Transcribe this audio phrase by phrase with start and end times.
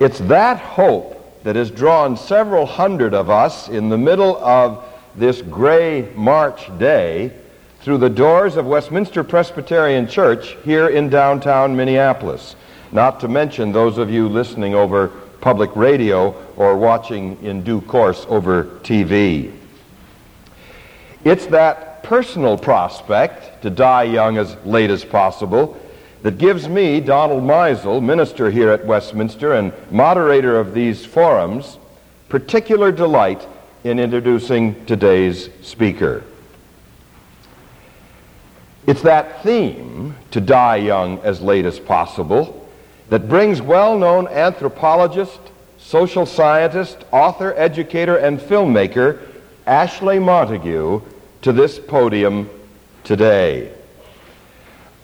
[0.00, 4.84] It's that hope that has drawn several hundred of us in the middle of
[5.16, 7.32] this gray March day
[7.80, 12.54] through the doors of Westminster Presbyterian Church here in downtown Minneapolis,
[12.92, 15.08] not to mention those of you listening over
[15.40, 19.52] public radio or watching in due course over TV.
[21.24, 25.76] It's that personal prospect to die young as late as possible
[26.22, 31.78] that gives me, Donald Meisel, minister here at Westminster and moderator of these forums,
[32.28, 33.46] particular delight
[33.84, 36.24] in introducing today's speaker.
[38.86, 42.68] It's that theme, to die young as late as possible,
[43.10, 45.40] that brings well known anthropologist,
[45.78, 49.20] social scientist, author, educator, and filmmaker
[49.66, 51.02] Ashley Montagu
[51.42, 52.50] to this podium
[53.04, 53.72] today.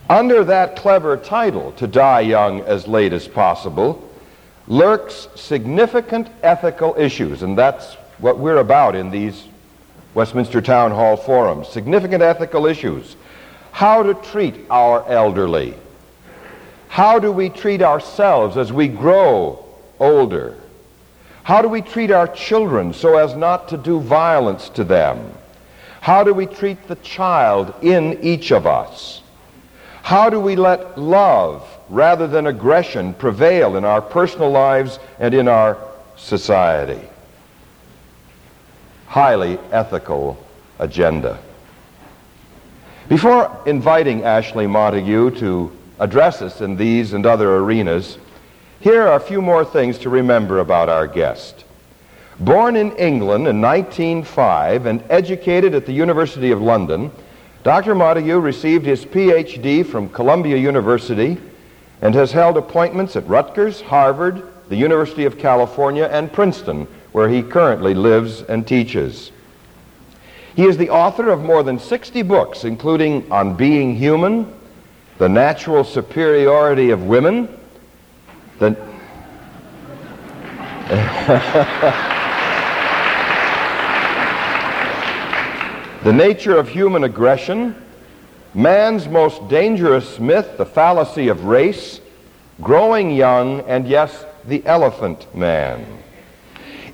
[0.09, 4.07] Under that clever title, To Die Young as Late as Possible,
[4.69, 9.45] lurks significant ethical issues, and that's what we're about in these
[10.13, 11.69] Westminster Town Hall forums.
[11.69, 13.17] Significant ethical issues.
[13.73, 15.75] How to treat our elderly.
[16.89, 19.65] How do we treat ourselves as we grow
[19.99, 20.55] older?
[21.43, 25.33] How do we treat our children so as not to do violence to them?
[26.01, 29.23] How do we treat the child in each of us?
[30.05, 35.49] How do we let love rather than aggression prevail in our personal lives and in
[35.49, 35.79] our
[36.15, 37.01] society?
[39.07, 40.37] Highly ethical
[40.79, 41.39] agenda.
[43.09, 48.19] Before inviting Ashley Montagu to address us in these and other arenas,
[48.81, 51.65] here are a few more things to remember about our guest.
[52.39, 57.11] Born in England in 1905 and educated at the University of London,
[57.65, 57.95] Dr.
[57.95, 61.39] Montagu received his PhD from Columbia University
[62.03, 67.43] and has held appointments at Rutgers, Harvard, the University of California, and Princeton, where he
[67.43, 69.33] currently lives and teaches.
[70.55, 74.53] He is the author of more than 60 books, including On Being Human,
[75.17, 77.49] The Natural Superiority of Women,
[78.59, 78.77] the
[86.05, 87.75] The nature of human aggression,
[88.53, 91.99] man's most dangerous myth, the fallacy of race,
[92.61, 95.87] growing young, and yes, the elephant man.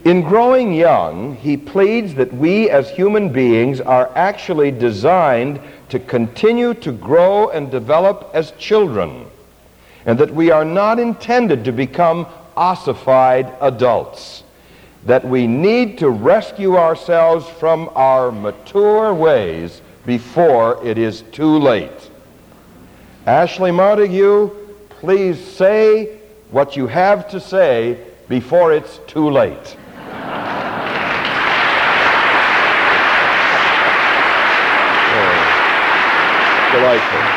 [0.04, 6.72] In growing young, he pleads that we as human beings are actually designed to continue
[6.74, 9.26] to grow and develop as children,
[10.06, 14.44] and that we are not intended to become ossified adults
[15.06, 22.10] that we need to rescue ourselves from our mature ways before it is too late.
[23.26, 24.50] Ashley Montagu,
[24.88, 26.18] please say
[26.50, 29.76] what you have to say before it's too late.
[35.12, 37.29] oh, delightful.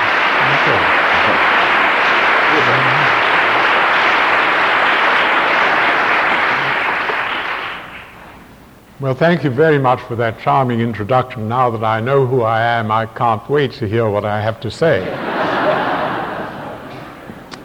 [9.04, 11.50] Well, thank you very much for that charming introduction.
[11.50, 14.62] Now that I know who I am, I can't wait to hear what I have
[14.62, 15.02] to say.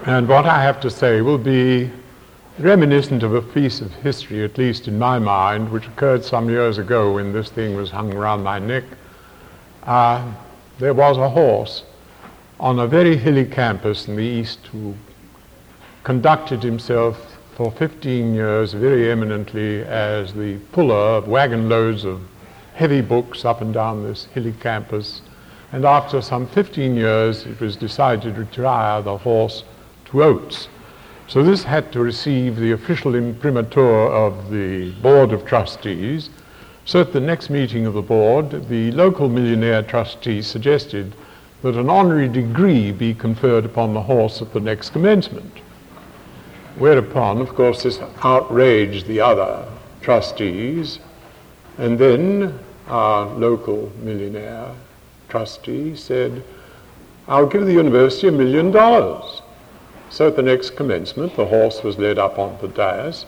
[0.06, 1.92] and what I have to say will be
[2.58, 6.78] reminiscent of a piece of history, at least in my mind, which occurred some years
[6.78, 8.82] ago when this thing was hung around my neck.
[9.84, 10.32] Uh,
[10.80, 11.84] there was a horse
[12.58, 14.92] on a very hilly campus in the east who
[16.02, 17.27] conducted himself
[17.58, 22.20] for 15 years very eminently as the puller of wagon loads of
[22.74, 25.22] heavy books up and down this hilly campus.
[25.72, 29.64] And after some 15 years, it was decided to retire the horse
[30.04, 30.68] to Oates.
[31.26, 36.30] So this had to receive the official imprimatur of the Board of Trustees.
[36.84, 41.12] So at the next meeting of the board, the local millionaire trustee suggested
[41.62, 45.52] that an honorary degree be conferred upon the horse at the next commencement.
[46.78, 49.66] Whereupon, of course, this outraged the other
[50.00, 51.00] trustees,
[51.76, 54.70] and then our local millionaire
[55.28, 56.44] trustee said,
[57.26, 59.42] I'll give the university a million dollars.
[60.08, 63.26] So at the next commencement, the horse was led up on the dais,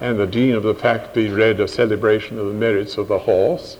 [0.00, 3.76] and the dean of the faculty read a celebration of the merits of the horse.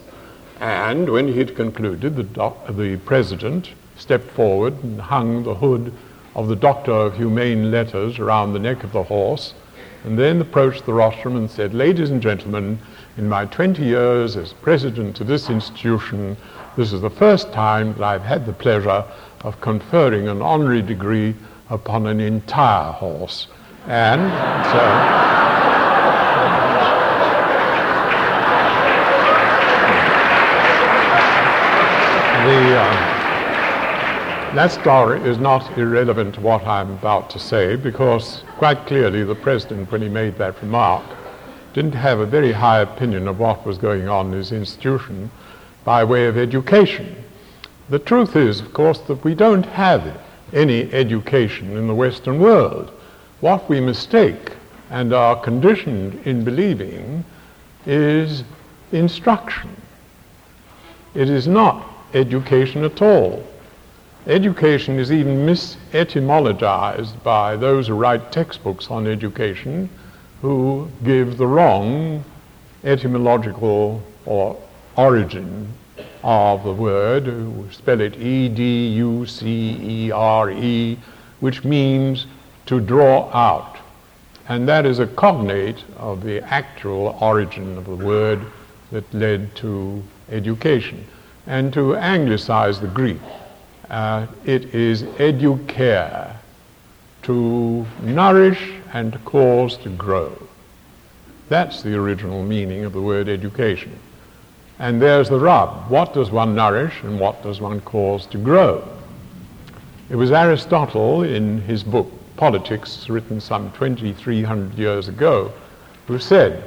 [0.61, 5.93] And when he had concluded, the, doc- the president stepped forward and hung the hood
[6.37, 9.55] of the Doctor of Humane Letters around the neck of the horse,
[10.05, 12.79] and then approached the rostrum and said, Ladies and gentlemen,
[13.17, 16.37] in my 20 years as president of this institution,
[16.77, 19.03] this is the first time that I've had the pleasure
[19.41, 21.35] of conferring an honorary degree
[21.71, 23.47] upon an entire horse.
[23.87, 24.21] And
[24.67, 24.77] so.
[32.47, 33.16] the, uh,
[34.57, 39.35] that story is not irrelevant to what I'm about to say because quite clearly the
[39.35, 41.05] president, when he made that remark,
[41.75, 45.31] didn't have a very high opinion of what was going on in his institution
[45.85, 47.23] by way of education.
[47.91, 50.19] The truth is, of course, that we don't have
[50.55, 52.91] any education in the Western world.
[53.41, 54.53] What we mistake
[54.89, 57.27] and are conditioned in believing
[57.85, 58.43] is
[58.91, 59.77] instruction.
[61.15, 63.47] It is not education at all.
[64.27, 69.89] Education is even misetymologized by those who write textbooks on education
[70.43, 72.25] who give the wrong
[72.83, 74.61] etymological or
[74.97, 75.73] origin
[76.25, 80.99] of the word, who spell it E D U C E R E,
[81.39, 82.27] which means
[82.67, 83.77] to draw out.
[84.49, 88.41] And that is a cognate of the actual origin of the word
[88.91, 91.07] that led to education.
[91.47, 93.21] And to anglicize the Greek,
[93.91, 96.37] uh, it is educare,
[97.23, 100.37] to nourish and cause to grow.
[101.49, 103.99] That's the original meaning of the word education.
[104.79, 105.91] And there's the rub.
[105.91, 108.87] What does one nourish and what does one cause to grow?
[110.09, 115.51] It was Aristotle in his book Politics, written some 2,300 years ago,
[116.07, 116.63] who said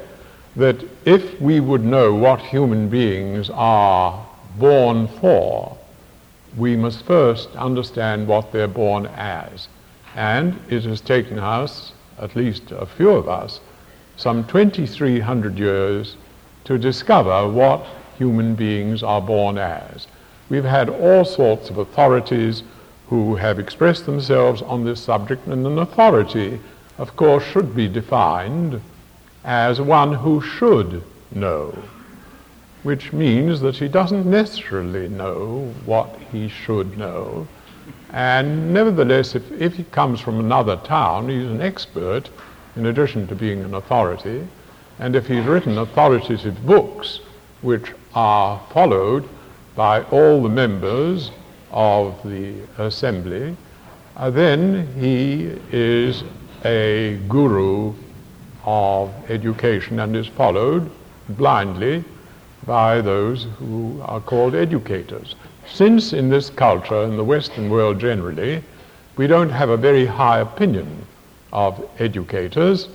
[0.55, 4.25] that if we would know what human beings are
[4.57, 5.77] born for,
[6.57, 9.67] we must first understand what they're born as.
[10.15, 13.59] And it has taken us, at least a few of us,
[14.17, 16.17] some 2,300 years
[16.65, 17.85] to discover what
[18.17, 20.07] human beings are born as.
[20.49, 22.63] We've had all sorts of authorities
[23.07, 26.59] who have expressed themselves on this subject, and an authority,
[26.97, 28.81] of course, should be defined
[29.43, 31.73] as one who should know,
[32.83, 37.47] which means that he doesn't necessarily know what he should know.
[38.11, 42.29] And nevertheless, if, if he comes from another town, he's an expert
[42.75, 44.47] in addition to being an authority.
[44.99, 47.19] And if he's written authoritative books,
[47.61, 49.27] which are followed
[49.75, 51.31] by all the members
[51.71, 53.55] of the assembly,
[54.17, 56.23] uh, then he is
[56.65, 57.93] a guru
[58.65, 60.89] of education and is followed
[61.29, 62.03] blindly
[62.69, 65.33] by those who are called educators.
[65.67, 68.63] Since in this culture, in the Western world generally,
[69.17, 71.07] we don't have a very high opinion
[71.51, 72.87] of educators,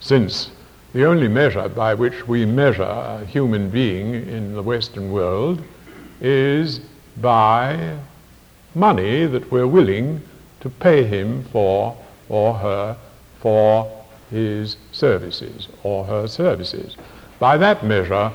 [0.00, 0.50] since
[0.92, 5.62] the only measure by which we measure a human being in the Western world
[6.20, 6.80] is
[7.16, 7.96] by
[8.74, 10.20] money that we're willing
[10.60, 11.96] to pay him for
[12.28, 12.94] or her
[13.40, 13.90] for
[14.30, 16.96] his services or her services.
[17.38, 18.30] By that measure,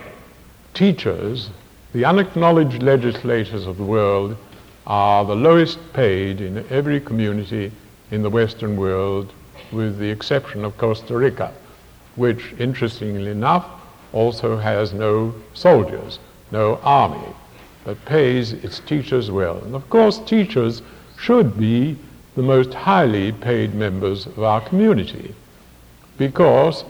[0.74, 1.50] teachers,
[1.94, 4.36] the unacknowledged legislators of the world,
[4.88, 7.72] are the lowest paid in every community
[8.12, 9.32] in the Western world,
[9.72, 11.54] with the exception of Costa Rica
[12.16, 13.66] which, interestingly enough,
[14.14, 16.20] also has no soldiers,
[16.52, 17.34] no army,
[17.86, 19.58] but pays its teachers well.
[19.64, 20.82] And of course, teachers
[21.18, 21.98] should be
[22.36, 25.34] the most highly paid members of our community
[26.18, 26.84] because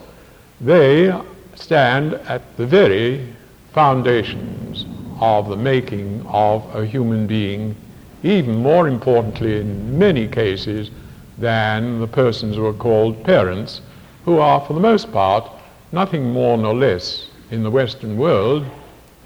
[0.59, 1.13] they
[1.55, 3.27] stand at the very
[3.73, 4.85] foundations
[5.19, 7.75] of the making of a human being,
[8.23, 10.89] even more importantly in many cases
[11.37, 13.81] than the persons who are called parents
[14.25, 15.49] who are, for the most part,
[15.91, 18.65] nothing more nor less in the Western world,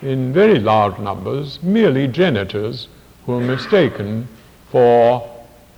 [0.02, 2.88] in very large numbers, merely janitors
[3.26, 4.28] who are mistaken
[4.70, 5.28] for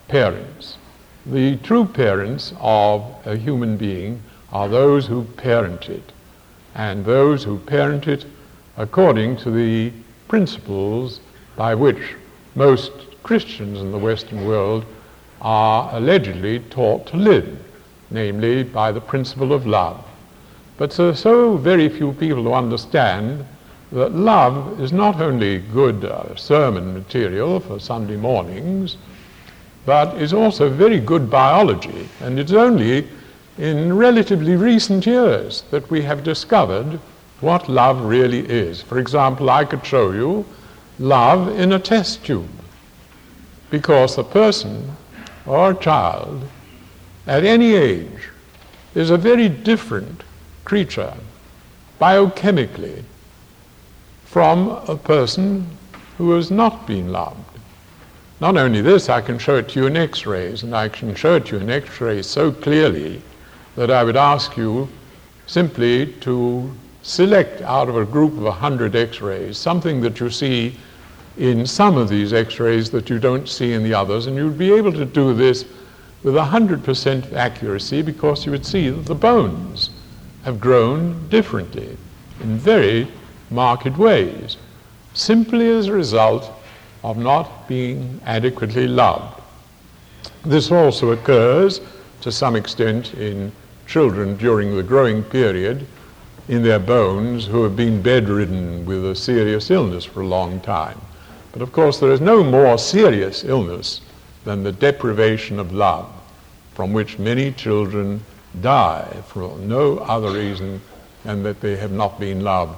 [0.07, 0.77] parents.
[1.25, 4.21] The true parents of a human being
[4.51, 6.11] are those who parent it,
[6.75, 8.25] and those who parent it
[8.77, 9.91] according to the
[10.27, 11.19] principles
[11.55, 12.15] by which
[12.55, 12.91] most
[13.23, 14.85] Christians in the Western world
[15.41, 17.57] are allegedly taught to live
[18.09, 20.03] namely by the principle of love.
[20.77, 23.45] But so, so very few people who understand
[23.91, 28.97] that love is not only good uh, sermon material for Sunday mornings,
[29.85, 32.07] but is also very good biology.
[32.21, 33.07] And it's only
[33.57, 36.99] in relatively recent years that we have discovered
[37.41, 38.81] what love really is.
[38.81, 40.45] For example, I could show you
[40.99, 42.49] love in a test tube,
[43.69, 44.95] because a person
[45.45, 46.47] or a child
[47.27, 48.29] at any age
[48.95, 50.23] is a very different
[50.65, 51.13] creature
[52.01, 53.03] biochemically
[54.25, 55.65] from a person
[56.17, 57.39] who has not been loved.
[58.39, 61.35] Not only this, I can show it to you in X-rays, and I can show
[61.35, 63.21] it to you in X-rays so clearly
[63.75, 64.89] that I would ask you
[65.47, 66.71] simply to
[67.07, 70.75] select out of a group of 100 X-rays something that you see
[71.37, 74.73] in some of these X-rays that you don't see in the others, and you'd be
[74.73, 75.63] able to do this
[76.23, 79.91] with 100% accuracy because you would see that the bones
[80.43, 81.95] have grown differently
[82.41, 83.07] in very
[83.51, 84.57] marked ways,
[85.13, 86.51] simply as a result
[87.05, 89.41] of not being adequately loved.
[90.43, 91.79] This also occurs
[92.19, 93.53] to some extent in
[93.85, 95.87] children during the growing period
[96.47, 100.99] in their bones who have been bedridden with a serious illness for a long time.
[101.51, 104.01] But of course, there is no more serious illness
[104.45, 106.09] than the deprivation of love,
[106.73, 108.21] from which many children
[108.61, 110.81] die for no other reason
[111.23, 112.77] than that they have not been loved.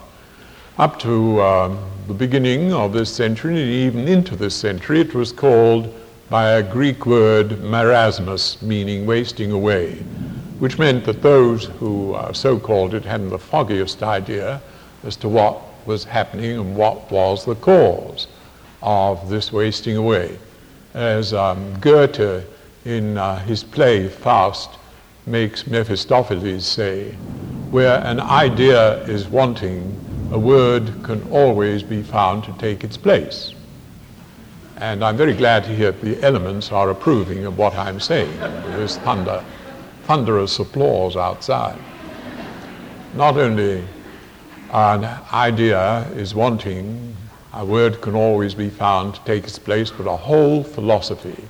[0.78, 1.76] Up to uh,
[2.08, 5.94] the beginning of this century, and even into this century, it was called
[6.30, 10.02] by a Greek word marasmus, meaning wasting away,
[10.60, 14.62] which meant that those who uh, so called it hadn't the foggiest idea
[15.04, 18.28] as to what was happening and what was the cause
[18.82, 20.38] of this wasting away.
[20.94, 22.46] As um, Goethe,
[22.86, 24.72] in uh, his play Faust,
[25.25, 27.12] makes Mephistopheles say,
[27.72, 29.96] where an idea is wanting,
[30.32, 33.54] a word can always be found to take its place.
[34.78, 38.36] And I'm very glad to hear the elements are approving of what I'm saying.
[38.39, 39.44] There's thunder,
[40.10, 41.78] thunderous applause outside.
[43.13, 43.84] Not only
[44.72, 47.16] an idea is wanting,
[47.54, 51.44] a word can always be found to take its place, but a whole philosophy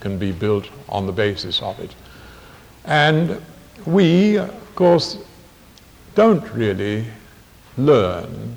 [0.00, 1.94] can be built on the basis of it.
[2.84, 3.40] And
[3.86, 5.16] we, of course,
[6.14, 7.06] don't really
[7.78, 8.56] learn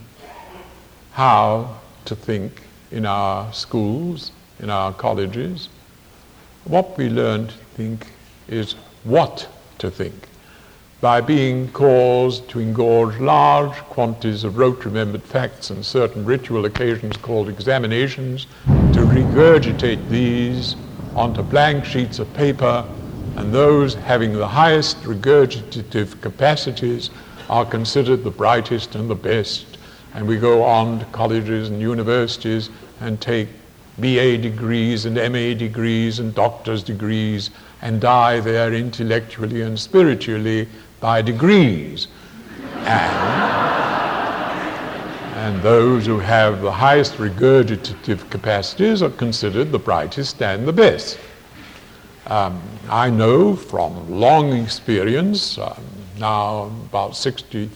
[1.14, 5.70] how to think in our schools, in our colleges.
[6.66, 8.08] What we learn to think
[8.50, 10.30] is what to think
[11.02, 17.16] by being caused to engorge large quantities of rote remembered facts and certain ritual occasions
[17.18, 20.76] called examinations, to regurgitate these
[21.16, 22.86] onto blank sheets of paper,
[23.38, 27.10] and those having the highest regurgitative capacities
[27.50, 29.66] are considered the brightest and the best.
[30.14, 33.48] And we go on to colleges and universities and take
[34.00, 40.68] BA degrees and MA degrees and doctor's degrees and die there intellectually and spiritually
[41.00, 42.08] by degrees.
[42.80, 43.16] And,
[45.36, 51.18] and those who have the highest regurgitative capacities are considered the brightest and the best.
[52.28, 55.84] Um, I know from long experience, um,
[56.20, 57.70] now about 60,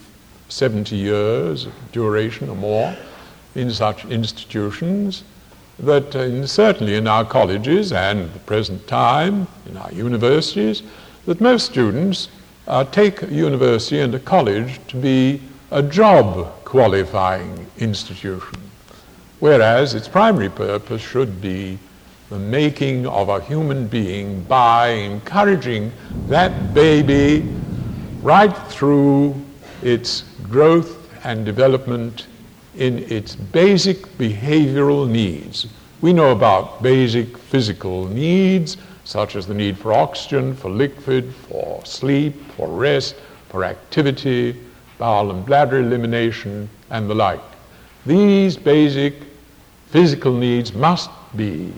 [0.49, 2.95] 70 years duration or more
[3.55, 5.23] in such institutions,
[5.79, 10.83] that in, certainly in our colleges and the present time in our universities,
[11.25, 12.29] that most students
[12.67, 18.59] uh, take university and a college to be a job qualifying institution,
[19.39, 21.77] whereas its primary purpose should be
[22.29, 25.91] the making of a human being by encouraging
[26.27, 27.47] that baby
[28.21, 29.35] right through
[29.81, 32.27] its growth and development
[32.75, 35.67] in its basic behavioral needs.
[36.01, 41.85] We know about basic physical needs, such as the need for oxygen, for liquid, for
[41.85, 43.15] sleep, for rest,
[43.49, 44.55] for activity,
[44.97, 47.41] bowel and bladder elimination, and the like.
[48.05, 49.13] These basic
[49.87, 51.71] physical needs must be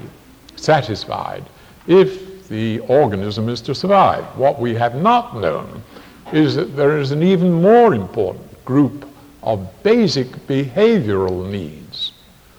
[0.55, 1.43] satisfied
[1.87, 4.23] if the organism is to survive.
[4.37, 5.83] What we have not known
[6.31, 9.07] is that there is an even more important group
[9.45, 12.11] of basic behavioral needs,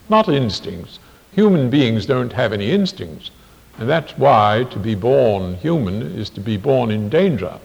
[0.08, 0.98] not instincts.
[1.32, 3.30] Human beings don't have any instincts,
[3.78, 7.58] and that's why to be born human is to be born in danger,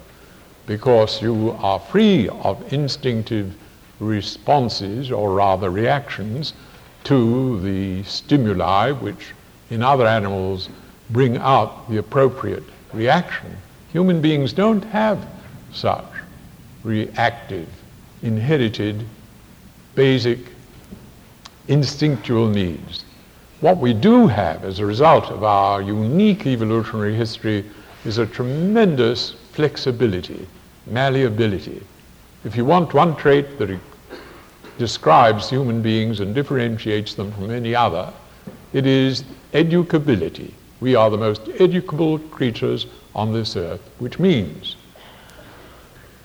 [0.66, 3.54] because you are free of instinctive
[4.00, 6.52] responses, or rather reactions,
[7.04, 9.32] to the stimuli which
[9.70, 10.68] in other animals
[11.10, 13.56] bring out the appropriate reaction.
[13.92, 15.26] Human beings don't have
[15.72, 16.04] such
[16.82, 17.68] reactive,
[18.22, 19.04] inherited,
[19.94, 20.38] basic,
[21.68, 23.04] instinctual needs.
[23.60, 27.64] What we do have as a result of our unique evolutionary history
[28.04, 30.46] is a tremendous flexibility,
[30.86, 31.82] malleability.
[32.44, 33.78] If you want one trait that
[34.78, 38.12] describes human beings and differentiates them from any other,
[38.72, 40.52] it is educability.
[40.80, 44.76] We are the most educable creatures on this earth, which means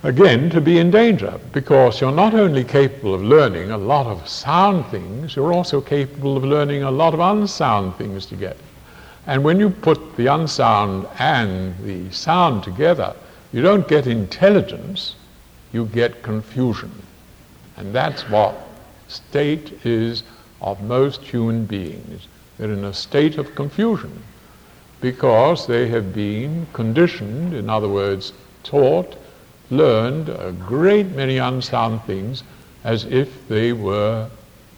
[0.03, 4.27] again, to be in danger because you're not only capable of learning a lot of
[4.27, 8.57] sound things, you're also capable of learning a lot of unsound things to get,
[9.25, 13.13] And when you put the unsound and the sound together,
[13.51, 15.15] you don't get intelligence,
[15.73, 16.91] you get confusion.
[17.75, 18.55] And that's what
[19.07, 20.23] state is
[20.61, 22.27] of most human beings.
[22.57, 24.23] They're in a state of confusion
[25.01, 29.15] because they have been conditioned, in other words, taught,
[29.69, 32.43] learned a great many unsound things
[32.83, 34.29] as if they were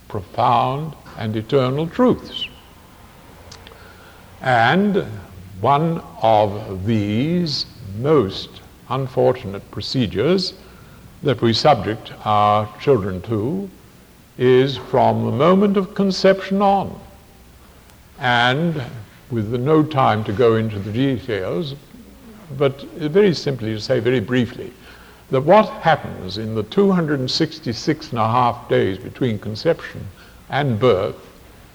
[0.07, 2.47] profound and eternal truths.
[4.41, 5.05] And
[5.61, 7.65] one of these
[7.99, 10.53] most unfortunate procedures
[11.21, 13.69] that we subject our children to
[14.37, 16.97] is from the moment of conception on.
[18.19, 18.81] And
[19.29, 21.75] with no time to go into the details,
[22.57, 24.73] but very simply to say very briefly
[25.29, 30.07] that what happens in the 266 and a half days between conception
[30.49, 31.15] and birth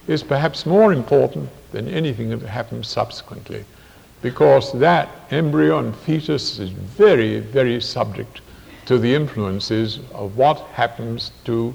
[0.08, 3.64] is perhaps more important than anything that happens subsequently
[4.22, 8.40] because that embryo and fetus is very, very subject
[8.86, 11.74] to the influences of what happens to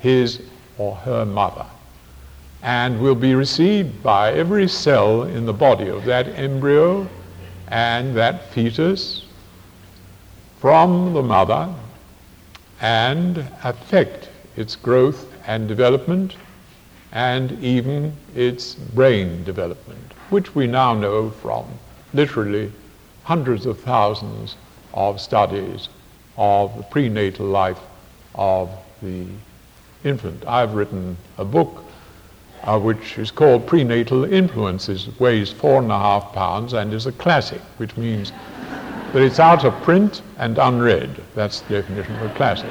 [0.00, 0.42] his
[0.76, 1.66] or her mother
[2.62, 7.08] and will be received by every cell in the body of that embryo
[7.70, 9.24] and that fetus
[10.60, 11.72] from the mother
[12.80, 16.36] and affect its growth and development
[17.12, 21.64] and even its brain development, which we now know from
[22.12, 22.70] literally
[23.24, 24.56] hundreds of thousands
[24.94, 25.88] of studies
[26.36, 27.80] of the prenatal life
[28.34, 28.70] of
[29.02, 29.26] the
[30.04, 30.46] infant.
[30.46, 31.84] I've written a book
[32.64, 37.12] uh, which is called Prenatal Influences, weighs four and a half pounds and is a
[37.12, 38.32] classic, which means
[39.12, 41.10] that it's out of print and unread.
[41.34, 42.70] That's the definition of a classic.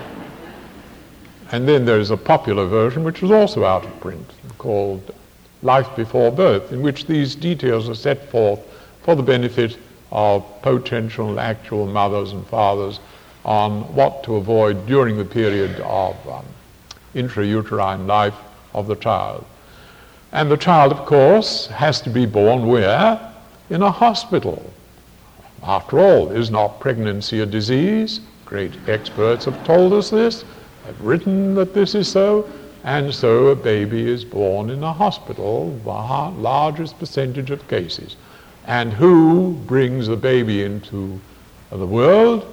[1.51, 5.13] And then there's a popular version which is also out of print called
[5.63, 8.59] Life Before Birth, in which these details are set forth
[9.01, 9.77] for the benefit
[10.11, 12.99] of potential actual mothers and fathers
[13.45, 16.45] on what to avoid during the period of um,
[17.15, 18.35] intrauterine life
[18.73, 19.45] of the child.
[20.31, 23.19] And the child, of course, has to be born where?
[23.69, 24.71] In a hospital.
[25.63, 28.19] After all, is not pregnancy a disease?
[28.45, 30.43] Great experts have told us this
[30.85, 32.49] have written that this is so,
[32.85, 35.91] and so a baby is born in a hospital, the
[36.41, 38.15] largest percentage of cases.
[38.65, 41.19] And who brings the baby into
[41.69, 42.45] the world?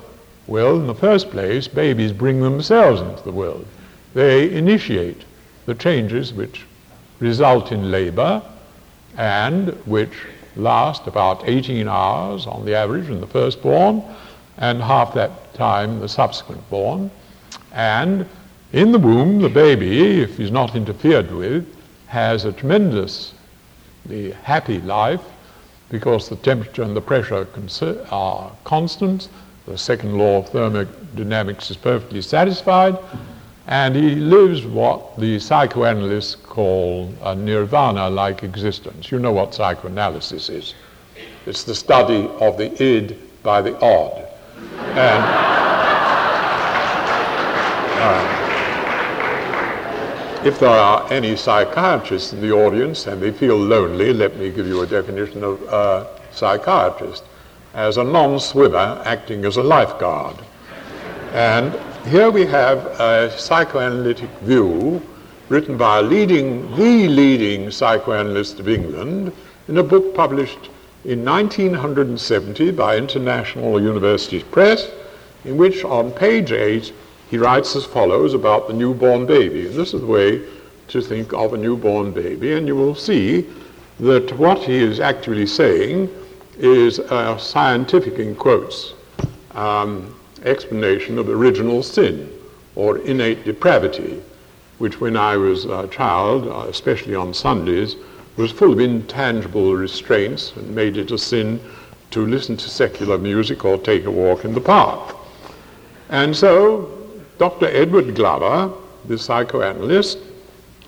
[0.49, 3.67] Well, in the first place, babies bring themselves into the world.
[4.15, 5.23] They initiate
[5.67, 6.65] the changes which
[7.21, 8.43] result in labor
[9.17, 10.13] and which
[10.57, 14.03] last about 18 hours on the average in the firstborn,
[14.59, 17.11] and half that time the subsequent born.
[17.73, 18.27] And
[18.73, 21.67] in the womb, the baby, if he's not interfered with,
[22.07, 23.35] has a tremendously
[24.43, 25.23] happy life
[25.91, 27.47] because the temperature and the pressure
[28.11, 29.29] are constant.
[29.67, 32.99] The second law of thermodynamics is perfectly satisfied.
[33.67, 39.11] And he lives what the psychoanalysts call a nirvana like existence.
[39.11, 40.75] You know what psychoanalysis is
[41.47, 44.27] it's the study of the id by the odd.
[44.97, 45.25] And,
[48.01, 48.41] uh,
[50.45, 54.67] if there are any psychiatrists in the audience and they feel lonely, let me give
[54.67, 57.25] you a definition of a psychiatrist
[57.75, 60.37] as a non swimmer acting as a lifeguard.
[61.33, 61.75] And
[62.05, 65.01] here we have a psychoanalytic view
[65.49, 69.33] written by leading, the leading psychoanalyst of England
[69.69, 70.69] in a book published
[71.05, 74.91] in 1970 by International University Press,
[75.47, 76.93] in which on page 8
[77.31, 79.67] he writes as follows about the newborn baby.
[79.67, 80.43] And this is the way
[80.89, 83.47] to think of a newborn baby, and you will see
[84.01, 86.11] that what he is actually saying
[86.59, 88.93] is a scientific, in quotes,
[89.53, 90.14] um,
[90.45, 92.31] explanation of original sin
[92.77, 94.23] or innate depravity,
[94.79, 97.97] which when I was a child, uh, especially on Sundays,
[98.37, 101.61] was full of intangible restraints and made it a sin
[102.11, 105.17] to listen to secular music or take a walk in the park.
[106.11, 106.91] And so
[107.39, 107.67] Dr.
[107.67, 108.73] Edward Glover,
[109.07, 110.19] the psychoanalyst,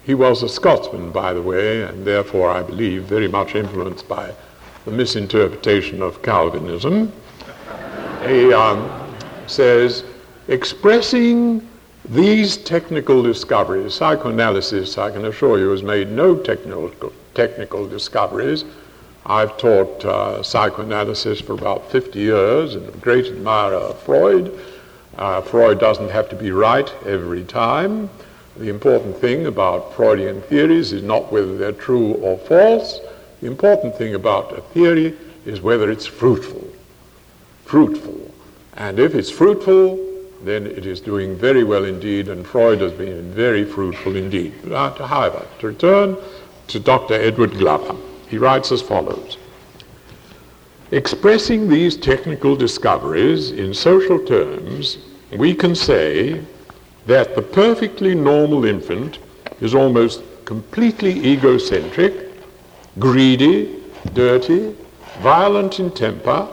[0.04, 4.32] he was a Scotsman, by the way, and therefore, I believe, very much influenced by
[4.84, 7.12] the misinterpretation of Calvinism.
[8.24, 9.05] He um,
[9.50, 10.04] says,
[10.48, 11.66] expressing
[12.08, 18.64] these technical discoveries, psychoanalysis, I can assure you, has made no technical, technical discoveries.
[19.24, 24.56] I've taught uh, psychoanalysis for about 50 years and a great admirer of Freud.
[25.16, 28.08] Uh, Freud doesn't have to be right every time.
[28.56, 33.00] The important thing about Freudian theories is not whether they're true or false.
[33.00, 36.66] The The important thing about a theory is whether it's fruitful.
[37.64, 38.25] Fruitful.
[38.76, 39.98] And if it's fruitful,
[40.42, 44.52] then it is doing very well indeed, and Freud has been very fruitful indeed.
[44.70, 46.16] However, to return
[46.68, 47.14] to Dr.
[47.14, 47.96] Edward Glover,
[48.28, 49.38] he writes as follows.
[50.90, 54.98] Expressing these technical discoveries in social terms,
[55.36, 56.40] we can say
[57.06, 59.18] that the perfectly normal infant
[59.60, 62.30] is almost completely egocentric,
[62.98, 64.76] greedy, dirty,
[65.20, 66.46] violent in temper,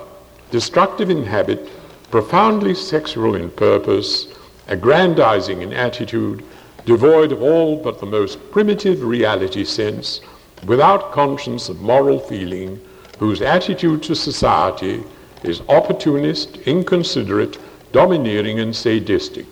[0.52, 1.70] destructive in habit,
[2.14, 4.28] profoundly sexual in purpose,
[4.68, 6.46] aggrandizing in attitude,
[6.86, 10.22] devoid of all but the most primitive reality sense,
[10.68, 12.80] without conscience of moral feeling,
[13.18, 15.04] whose attitude to society
[15.42, 17.58] is opportunist, inconsiderate,
[17.92, 19.48] domineering, and sadistic.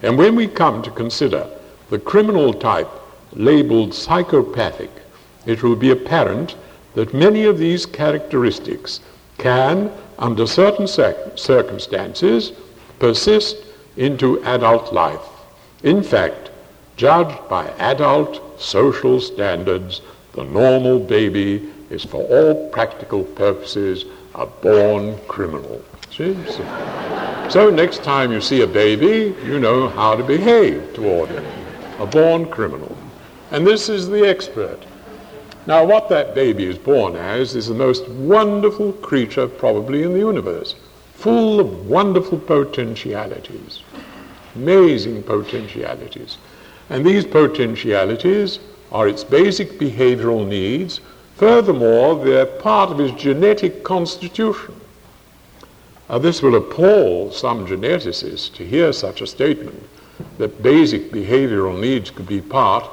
[0.00, 1.46] And when we come to consider
[1.90, 2.88] the criminal type
[3.34, 4.90] labeled psychopathic,
[5.44, 6.56] it will be apparent
[6.94, 9.00] that many of these characteristics
[9.36, 12.52] can, under certain circumstances,
[12.98, 13.56] persist
[13.96, 15.20] into adult life.
[15.82, 16.50] In fact,
[16.96, 20.00] judged by adult social standards,
[20.32, 24.04] the normal baby is for all practical purposes
[24.34, 25.82] a born criminal.
[26.10, 26.36] See?
[27.50, 31.44] So next time you see a baby, you know how to behave toward him.
[31.98, 32.96] A born criminal.
[33.50, 34.78] And this is the expert.
[35.68, 40.18] Now, what that baby is born as is the most wonderful creature probably in the
[40.18, 40.74] universe,
[41.12, 43.82] full of wonderful potentialities,
[44.54, 46.38] amazing potentialities.
[46.88, 51.02] And these potentialities are its basic behavioral needs.
[51.36, 54.74] Furthermore, they're part of his genetic constitution.
[56.08, 59.86] Now, this will appall some geneticists to hear such a statement
[60.38, 62.88] that basic behavioral needs could be part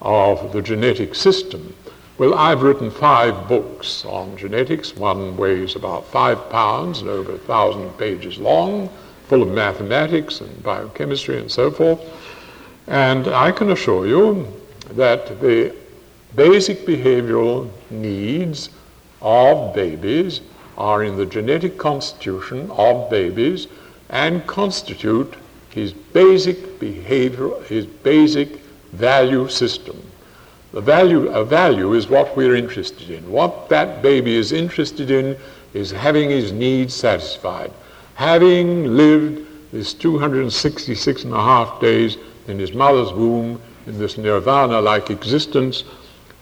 [0.00, 1.74] of the genetic system.
[2.20, 4.94] Well, I've written five books on genetics.
[4.94, 8.90] One weighs about five pounds and over a thousand pages long,
[9.26, 11.98] full of mathematics and biochemistry and so forth.
[12.88, 14.46] And I can assure you
[14.90, 15.74] that the
[16.36, 18.68] basic behavioral needs
[19.22, 20.42] of babies
[20.76, 23.66] are in the genetic constitution of babies
[24.10, 25.36] and constitute
[25.70, 28.56] his basic behavior, his basic
[28.92, 30.09] value system.
[30.72, 33.28] The value, a value is what we're interested in.
[33.30, 35.36] What that baby is interested in
[35.74, 37.72] is having his needs satisfied.
[38.14, 45.10] Having lived this 266 and a half days in his mother's womb in this nirvana-like
[45.10, 45.84] existence,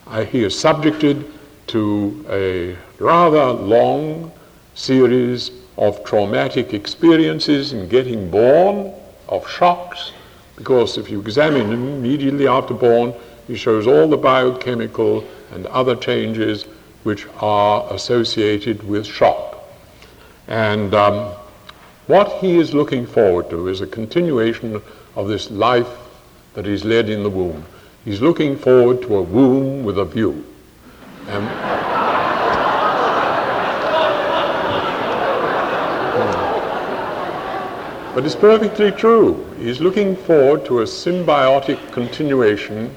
[0.07, 1.25] uh, he is subjected
[1.67, 4.31] to a rather long
[4.75, 8.93] series of traumatic experiences in getting born,
[9.27, 10.11] of shocks,
[10.55, 13.13] because if you examine him immediately after born,
[13.49, 16.65] he shows all the biochemical and other changes
[17.01, 19.63] which are associated with shock.
[20.47, 21.33] And um,
[22.05, 24.79] what he is looking forward to is a continuation
[25.15, 25.89] of this life
[26.53, 27.65] that he's led in the womb.
[28.05, 30.45] He's looking forward to a womb with a view.
[31.29, 31.45] Um,
[38.13, 39.43] but it's perfectly true.
[39.57, 42.95] He's looking forward to a symbiotic continuation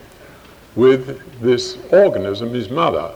[0.74, 3.12] with this organism, his mother,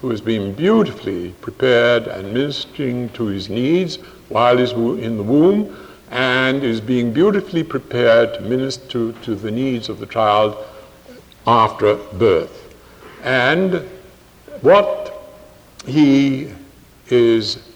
[0.00, 3.96] who has been beautifully prepared and ministering to his needs
[4.28, 5.76] while he's in the womb
[6.10, 10.56] and is being beautifully prepared to minister to, to the needs of the child
[11.46, 12.74] after birth.
[13.22, 13.88] And
[14.60, 15.24] what
[15.86, 16.52] he
[17.08, 17.68] is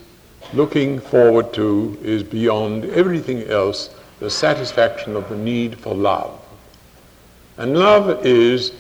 [0.53, 6.41] looking forward to is beyond everything else the satisfaction of the need for love.
[7.59, 8.73] And love is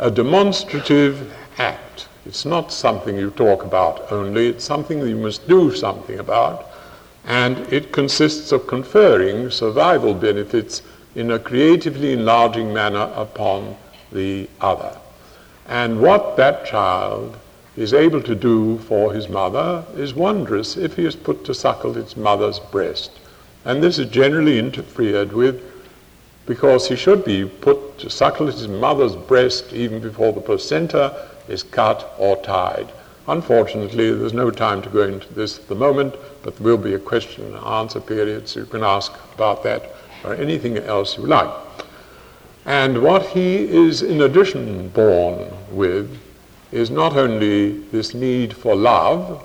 [0.00, 2.08] a demonstrative act.
[2.24, 6.70] It's not something you talk about only, it's something that you must do something about.
[7.26, 10.80] And it consists of conferring survival benefits
[11.14, 13.76] in a creatively enlarging manner upon
[14.10, 14.96] the other.
[15.68, 17.36] And what that child
[17.76, 21.98] is able to do for his mother is wondrous if he is put to suckle
[21.98, 23.10] its mother's breast.
[23.66, 25.62] And this is generally interfered with
[26.46, 31.28] because he should be put to suckle at his mother's breast even before the placenta
[31.48, 32.90] is cut or tied.
[33.28, 36.94] Unfortunately, there's no time to go into this at the moment, but there will be
[36.94, 41.26] a question and answer period, so you can ask about that or anything else you
[41.26, 41.50] like.
[42.66, 46.18] And what he is in addition born with
[46.72, 49.44] is not only this need for love,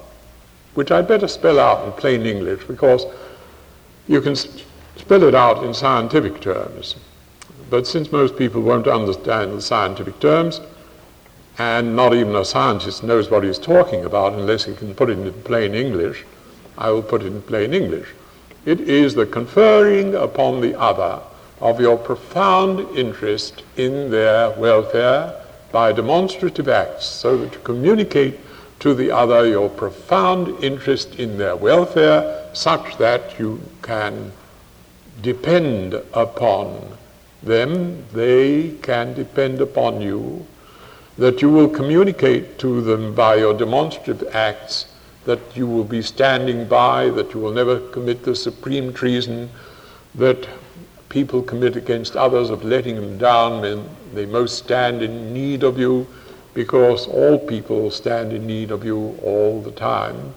[0.73, 3.05] which I'd better spell out in plain English because
[4.07, 4.35] you can
[4.97, 6.95] spell it out in scientific terms.
[7.69, 10.61] But since most people won't understand the scientific terms,
[11.57, 15.17] and not even a scientist knows what he's talking about unless he can put it
[15.17, 16.25] in plain English.
[16.77, 18.09] I will put it in plain English.
[18.65, 21.21] It is the conferring upon the other
[21.61, 28.39] of your profound interest in their welfare by demonstrative acts, so that you communicate
[28.79, 34.31] to the other your profound interest in their welfare, such that you can
[35.25, 36.97] depend upon
[37.41, 40.45] them, they can depend upon you,
[41.17, 44.85] that you will communicate to them by your demonstrative acts
[45.25, 49.49] that you will be standing by, that you will never commit the supreme treason
[50.13, 50.47] that
[51.09, 53.83] people commit against others of letting them down when
[54.13, 56.05] they most stand in need of you,
[56.53, 60.33] because all people stand in need of you all the time,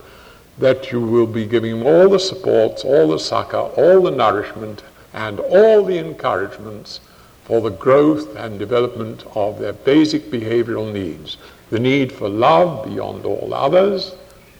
[0.59, 5.41] that you will be giving all the supports, all the succor, all the nourishment, and
[5.41, 7.01] all the encouragements
[7.45, 11.39] for the growth and development of their basic behavioral needs.
[11.71, 14.15] The need for love beyond all others.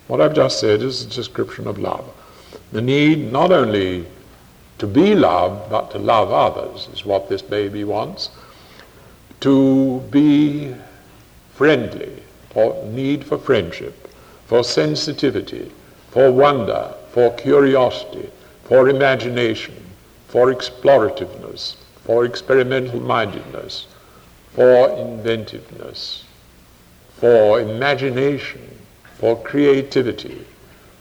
[0.07, 2.05] What I've just said is a description of love.
[2.73, 4.07] The need not only
[4.79, 8.31] to be loved, but to love others is what this baby wants.
[9.41, 10.75] To be
[11.55, 14.09] friendly, for need for friendship,
[14.47, 15.73] for sensitivity,
[16.11, 18.31] for wonder, for curiosity,
[18.65, 19.75] for imagination,
[20.29, 23.87] for explorativeness, for experimental mindedness,
[24.53, 26.25] for inventiveness,
[27.17, 28.61] for imagination,
[29.19, 30.47] for creativity,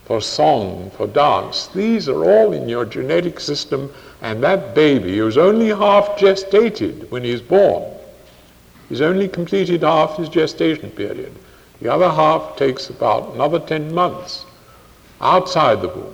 [0.03, 1.67] for song, for dance.
[1.67, 7.23] These are all in your genetic system, and that baby who's only half gestated when
[7.23, 7.83] he's born,
[8.89, 11.33] he's only completed half his gestation period.
[11.81, 14.45] The other half takes about another 10 months
[15.21, 16.13] outside the womb.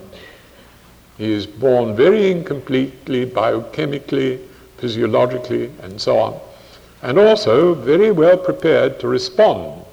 [1.18, 4.40] He is born very incompletely, biochemically,
[4.78, 6.40] physiologically, and so on,
[7.02, 9.84] and also very well prepared to respond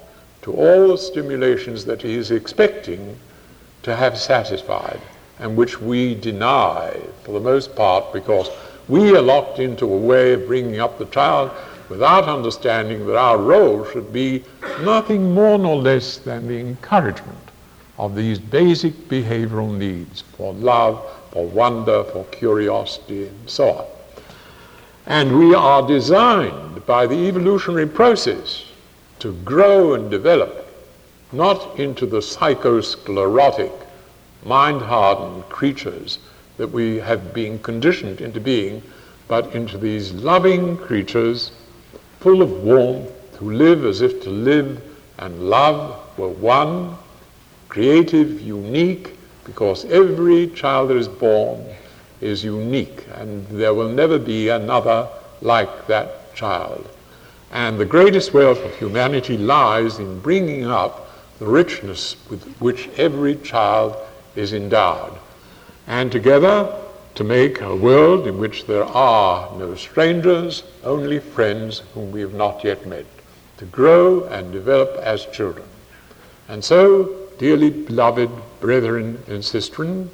[0.42, 3.16] to all the stimulations that he is expecting
[3.84, 5.00] to have satisfied,
[5.38, 8.50] and which we deny for the most part because
[8.88, 11.50] we are locked into a way of bringing up the child
[11.88, 14.42] without understanding that our role should be
[14.80, 17.51] nothing more nor less than the encouragement
[17.98, 23.86] of these basic behavioral needs for love, for wonder, for curiosity, and so on.
[25.06, 28.64] And we are designed by the evolutionary process
[29.18, 30.68] to grow and develop
[31.32, 33.72] not into the psychosclerotic,
[34.44, 36.18] mind hardened creatures
[36.56, 38.82] that we have been conditioned into being,
[39.28, 41.52] but into these loving creatures
[42.20, 44.80] full of warmth, who live as if to live
[45.18, 46.96] and love were one,
[47.72, 51.64] creative, unique, because every child that is born
[52.20, 55.08] is unique, and there will never be another
[55.40, 56.86] like that child.
[57.50, 61.08] And the greatest wealth of humanity lies in bringing up
[61.38, 63.96] the richness with which every child
[64.36, 65.18] is endowed,
[65.86, 66.78] and together
[67.14, 72.34] to make a world in which there are no strangers, only friends whom we have
[72.34, 73.06] not yet met,
[73.56, 75.66] to grow and develop as children.
[76.50, 80.08] And so, dearly beloved brethren and sistren,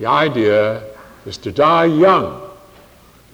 [0.00, 0.82] the idea
[1.24, 2.42] is to die young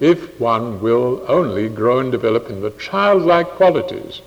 [0.01, 4.21] if one will only grow and develop in the childlike qualities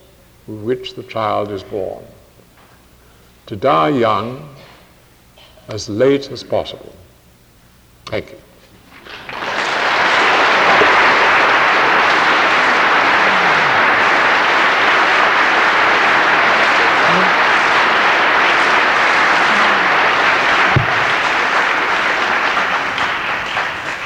[0.48, 2.04] with which the child is born
[3.46, 4.50] to die young
[5.68, 6.96] as late as possible.
[8.08, 8.45] Thank you.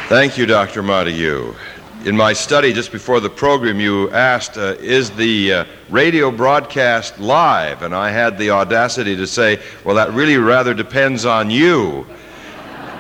[0.10, 0.82] Thank you, Dr.
[0.82, 1.56] Montagu
[2.04, 7.20] in my study just before the program, you asked, uh, Is the uh, radio broadcast
[7.20, 7.84] live?
[7.84, 12.08] And I had the audacity to say, Well, that really rather depends on you.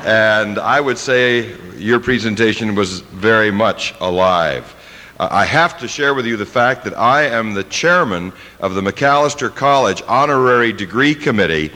[0.05, 4.75] And I would say your presentation was very much alive.
[5.19, 8.75] Uh, I have to share with you the fact that I am the chairman of
[8.75, 11.71] the Macalester College Honorary Degree Committee,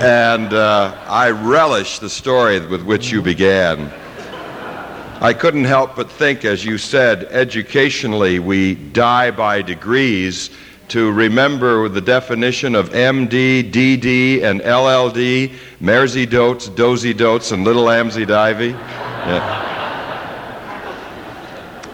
[0.00, 3.92] and uh, I relish the story with which you began.
[5.22, 10.50] I couldn't help but think, as you said, educationally, we die by degrees
[10.88, 17.88] to remember the definition of MD, DD, and LLD, Mairzy doats, dozy doats, and little
[17.88, 18.72] Amsy Divey.
[18.72, 19.70] Yeah.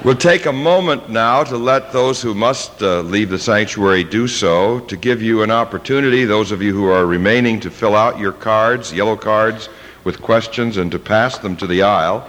[0.02, 4.26] We'll take a moment now to let those who must uh, leave the sanctuary do
[4.26, 8.18] so, to give you an opportunity, those of you who are remaining, to fill out
[8.18, 9.68] your cards, yellow cards,
[10.04, 12.26] with questions and to pass them to the aisle.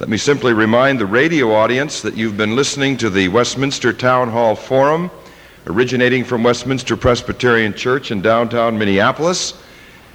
[0.00, 4.28] Let me simply remind the radio audience that you've been listening to the Westminster Town
[4.28, 5.10] Hall Forum
[5.66, 9.54] originating from Westminster Presbyterian Church in downtown Minneapolis,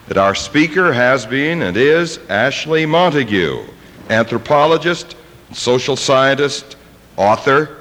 [0.08, 3.66] that our speaker has been and is Ashley Montagu,
[4.10, 5.16] anthropologist,
[5.54, 6.76] social scientist,
[7.18, 7.78] author.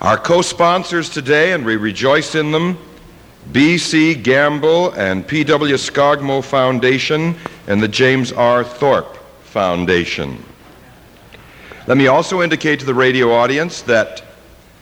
[0.00, 2.78] Our co sponsors today, and we rejoice in them,
[3.52, 4.14] B.C.
[4.14, 5.74] Gamble and P.W.
[5.74, 8.64] Skogmo Foundation and the James R.
[8.64, 9.18] Thorpe
[9.54, 10.36] Foundation.
[11.86, 14.24] Let me also indicate to the radio audience that,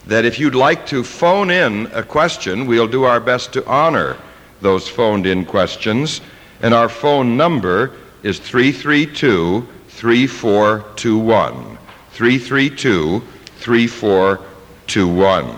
[0.07, 4.17] that if you'd like to phone in a question, we'll do our best to honor
[4.61, 6.21] those phoned in questions.
[6.63, 7.91] And our phone number
[8.23, 11.77] is 332 3421.
[12.09, 15.55] 332 3421.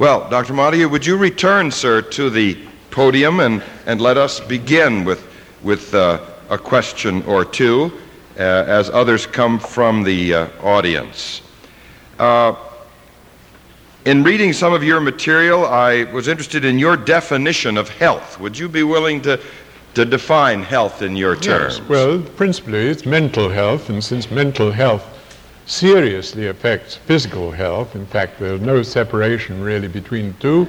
[0.00, 0.54] Well, Dr.
[0.54, 2.58] Montagu, would you return, sir, to the
[2.90, 5.24] podium and, and let us begin with,
[5.62, 6.18] with uh,
[6.50, 7.92] a question or two
[8.36, 11.42] uh, as others come from the uh, audience?
[12.18, 12.54] Uh,
[14.04, 18.38] in reading some of your material, I was interested in your definition of health.
[18.38, 19.40] Would you be willing to,
[19.94, 21.78] to define health in your terms?
[21.78, 25.08] Yes, well, principally it's mental health, and since mental health
[25.66, 27.96] seriously affects physical health.
[27.96, 30.68] In fact, there's no separation really between the two.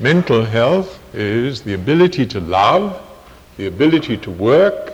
[0.00, 3.00] Mental health is the ability to love,
[3.56, 4.92] the ability to work,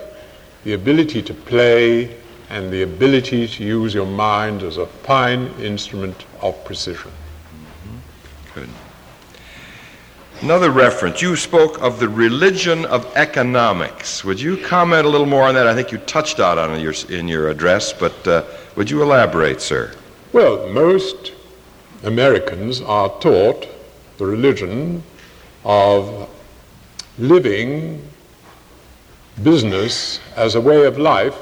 [0.63, 2.17] the ability to play,
[2.49, 7.11] and the ability to use your mind as a fine instrument of precision.
[8.53, 8.67] Good.
[10.41, 14.25] Another reference, you spoke of the religion of economics.
[14.25, 15.65] Would you comment a little more on that?
[15.65, 18.43] I think you touched on it in your, in your address, but uh,
[18.75, 19.95] would you elaborate, sir?
[20.33, 21.31] Well, most
[22.03, 23.67] Americans are taught
[24.17, 25.03] the religion
[25.63, 26.29] of
[27.17, 28.01] living
[29.43, 31.37] business as a way of life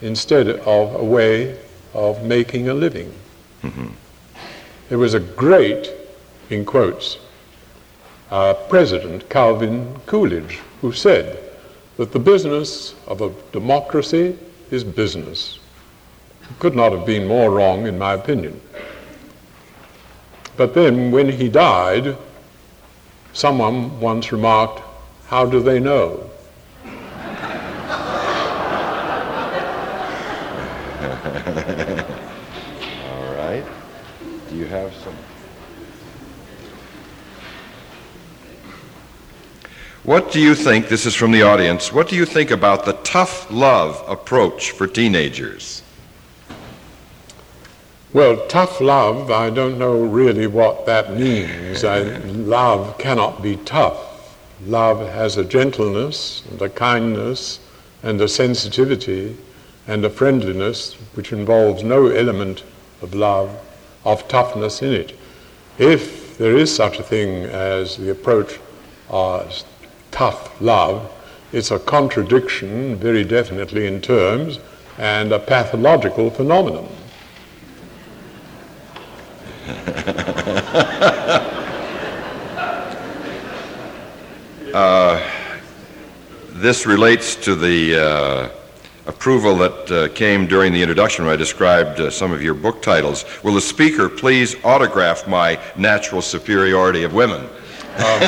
[0.00, 1.58] instead of a way
[1.94, 3.12] of making a living.
[3.62, 3.88] Mm-hmm.
[4.88, 5.90] There was a great,
[6.50, 7.18] in quotes,
[8.30, 11.38] uh, President Calvin Coolidge who said
[11.96, 14.38] that the business of a democracy
[14.70, 15.58] is business
[16.58, 18.60] could not have been more wrong, in my opinion.
[20.56, 22.16] But then, when he died,
[23.32, 24.82] someone once remarked,
[25.26, 26.30] How do they know?
[33.10, 33.64] All right.
[34.48, 35.14] Do you have some?
[40.04, 42.92] What do you think, this is from the audience, what do you think about the
[43.02, 45.82] tough love approach for teenagers?
[48.12, 51.84] Well, tough love, I don't know really what that means.
[51.84, 54.38] I, love cannot be tough.
[54.64, 57.60] Love has a gentleness and a kindness
[58.02, 59.36] and a sensitivity
[59.86, 62.64] and a friendliness which involves no element
[63.02, 63.50] of love,
[64.04, 65.16] of toughness in it.
[65.78, 68.58] If there is such a thing as the approach
[69.08, 69.62] of
[70.10, 71.12] tough love,
[71.52, 74.58] it's a contradiction, very definitely in terms,
[74.98, 76.88] and a pathological phenomenon.
[84.74, 85.30] uh,
[86.48, 88.48] this relates to the uh,
[89.06, 92.82] approval that uh, came during the introduction when I described uh, some of your book
[92.82, 93.24] titles.
[93.42, 97.40] Will the speaker please autograph my natural superiority of women?
[97.96, 98.20] Um,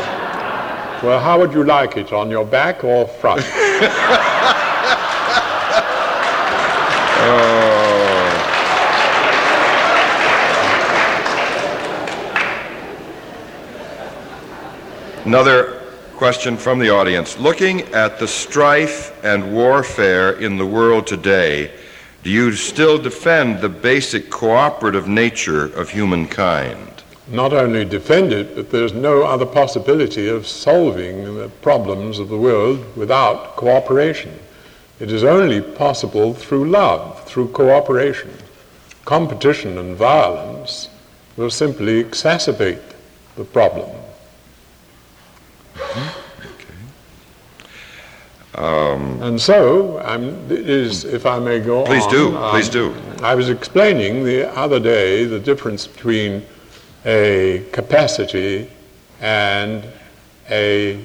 [1.02, 3.42] well, how would you like it, on your back or front?
[15.28, 15.77] Another
[16.18, 17.38] question from the audience.
[17.38, 21.70] Looking at the strife and warfare in the world today,
[22.24, 27.04] do you still defend the basic cooperative nature of humankind?
[27.28, 32.36] Not only defend it, but there's no other possibility of solving the problems of the
[32.36, 34.36] world without cooperation.
[34.98, 38.32] It is only possible through love, through cooperation.
[39.04, 40.88] Competition and violence
[41.36, 42.82] will simply exacerbate
[43.36, 43.88] the problem.
[48.58, 49.98] Um, and so,
[50.50, 52.10] is, if I may go please on.
[52.10, 52.92] do, um, please do.
[53.22, 56.44] I was explaining the other day the difference between
[57.06, 58.68] a capacity
[59.20, 59.86] and
[60.50, 61.04] a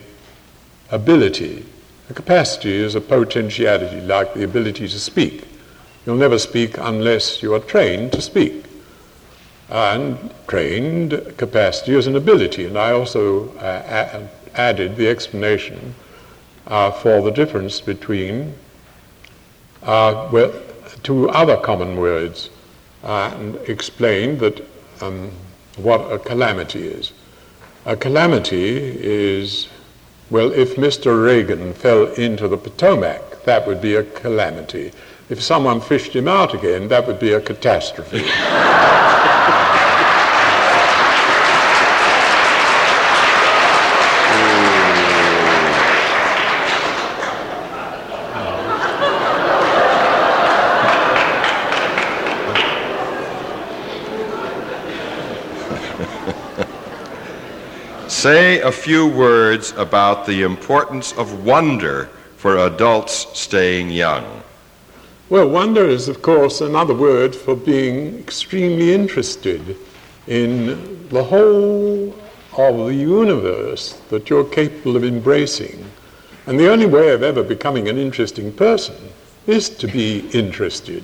[0.89, 1.63] ability.
[2.09, 5.47] A capacity is a potentiality, like the ability to speak.
[6.07, 8.65] You'll never speak unless you are trained to speak.
[9.69, 15.95] And trained capacity is an ability, and I also uh, added the explanation
[16.67, 18.53] uh, for the difference between
[19.83, 20.53] uh, well,
[21.03, 22.49] two other common words
[23.03, 24.65] uh, and explained that
[25.01, 25.31] um,
[25.77, 27.11] what a calamity is.
[27.85, 29.67] A calamity is,
[30.29, 31.21] well, if Mr.
[31.21, 34.93] Reagan fell into the Potomac, that would be a calamity.
[35.29, 38.23] If someone fished him out again, that would be a catastrophe.
[58.23, 62.05] Say a few words about the importance of wonder
[62.37, 64.41] for adults staying young.
[65.29, 69.75] Well, wonder is, of course, another word for being extremely interested
[70.27, 72.15] in the whole
[72.53, 75.83] of the universe that you're capable of embracing.
[76.47, 78.95] And the only way of ever becoming an interesting person
[79.47, 81.03] is to be interested.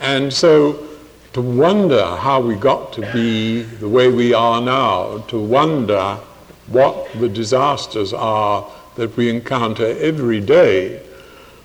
[0.00, 0.84] And so
[1.32, 6.18] to wonder how we got to be the way we are now, to wonder
[6.70, 8.66] what the disasters are
[8.96, 11.02] that we encounter every day,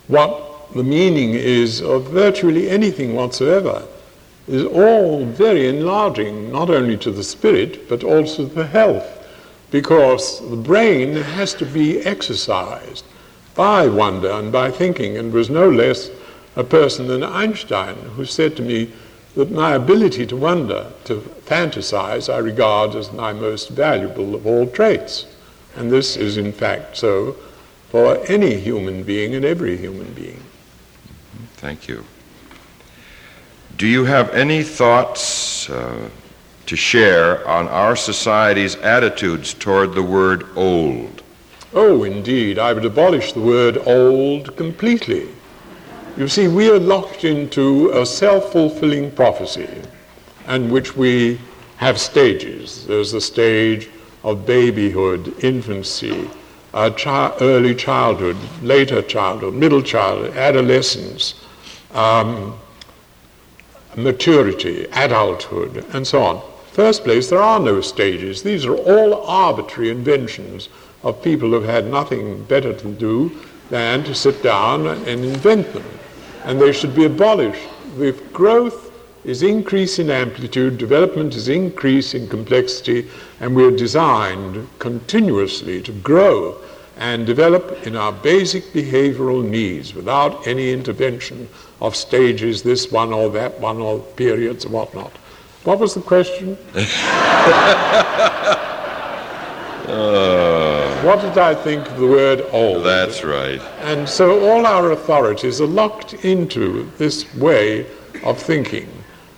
[0.08, 3.84] what the meaning is of virtually anything whatsoever,
[4.48, 9.26] is all very enlarging, not only to the spirit, but also to the health,
[9.72, 13.06] because the brain has to be exercised
[13.56, 16.10] by wonder and by thinking, and was no less
[16.56, 18.92] a person than Einstein, who said to me,
[19.36, 24.66] that my ability to wonder, to fantasize, I regard as my most valuable of all
[24.66, 25.26] traits.
[25.76, 27.36] And this is, in fact, so
[27.90, 30.42] for any human being and every human being.
[31.58, 32.06] Thank you.
[33.78, 36.10] Do you have any thoughts uh,
[36.66, 41.24] to share on our society's attitudes toward the word old?
[41.74, 42.58] Oh, indeed.
[42.58, 45.28] I would abolish the word old completely.
[46.18, 49.68] You see, we are locked into a self fulfilling prophecy,
[50.48, 51.42] and which we
[51.76, 52.88] have stages.
[52.88, 53.90] There's the stage
[54.24, 56.30] of babyhood, infancy,
[56.74, 61.36] uh, chi- early childhood, later childhood, middle childhood, adolescence,
[61.94, 62.58] um,
[63.98, 66.42] maturity, adulthood, and so on.
[66.72, 68.42] First place, there are no stages.
[68.42, 70.70] These are all arbitrary inventions
[71.04, 73.38] of people who've had nothing better to do
[73.70, 75.84] than to sit down and invent them
[76.46, 77.68] and they should be abolished.
[78.00, 78.92] If growth
[79.26, 86.58] is increase in amplitude, development is increase in complexity, and we're designed continuously to grow
[86.98, 91.50] and develop in our basic behavioral needs without any intervention
[91.82, 95.12] of stages, this one or that one, or periods or whatnot.
[95.64, 96.58] What was the question?
[99.88, 100.75] uh.
[101.06, 102.84] What did I think of the word old?
[102.84, 103.62] That's right.
[103.82, 107.86] And so all our authorities are locked into this way
[108.24, 108.90] of thinking.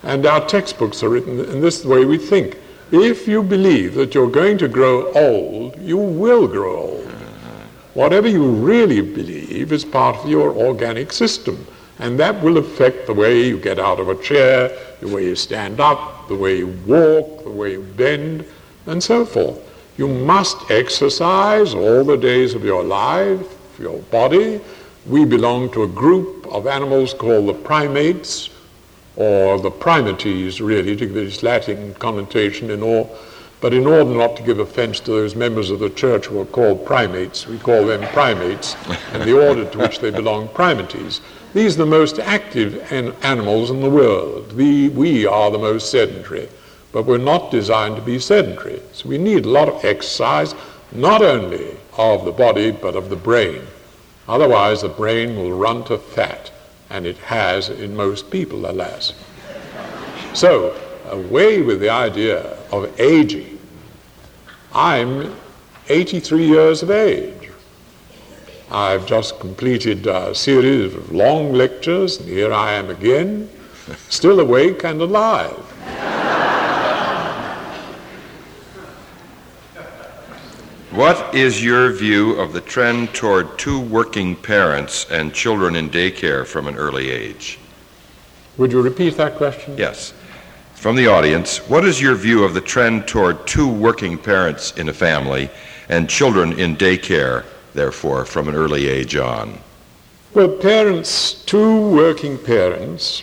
[0.04, 2.58] And our textbooks are written in this way we think.
[2.94, 7.12] If you believe that you're going to grow old, you will grow old.
[7.96, 11.68] Whatever you really believe is part of your organic system.
[12.00, 15.36] And that will affect the way you get out of a chair, the way you
[15.36, 18.46] stand up, the way you walk, the way you bend,
[18.86, 19.67] and so forth.
[19.98, 24.62] You must exercise all the days of your life, your body.
[25.08, 28.52] We belong to a group of animals called the primates,
[29.16, 33.10] or the primates, really, to give its Latin connotation in all.
[33.60, 36.46] But in order not to give offense to those members of the church who are
[36.46, 38.76] called primates, we call them primates,
[39.14, 41.22] and the order to which they belong, primates.
[41.56, 44.52] These are the most active an- animals in the world.
[44.52, 46.50] The, we are the most sedentary
[46.98, 48.82] but we're not designed to be sedentary.
[48.92, 50.56] So we need a lot of exercise,
[50.92, 53.62] not only of the body, but of the brain.
[54.28, 56.52] Otherwise, the brain will run to fat,
[56.90, 59.14] and it has in most people, alas.
[60.34, 60.76] So,
[61.12, 63.60] away with the idea of aging.
[64.74, 65.36] I'm
[65.90, 67.52] 83 years of age.
[68.72, 73.52] I've just completed a series of long lectures, and here I am again,
[74.10, 76.27] still awake and alive.
[80.98, 86.44] What is your view of the trend toward two working parents and children in daycare
[86.44, 87.60] from an early age?
[88.58, 89.78] Would you repeat that question?
[89.78, 90.16] Yes.
[90.74, 94.90] From the audience, what is your view of the trend toward two working parents in
[94.90, 95.52] a family
[95.88, 97.46] and children in daycare,
[97.76, 99.60] therefore, from an early age on?
[100.34, 103.22] Well, parents, two working parents,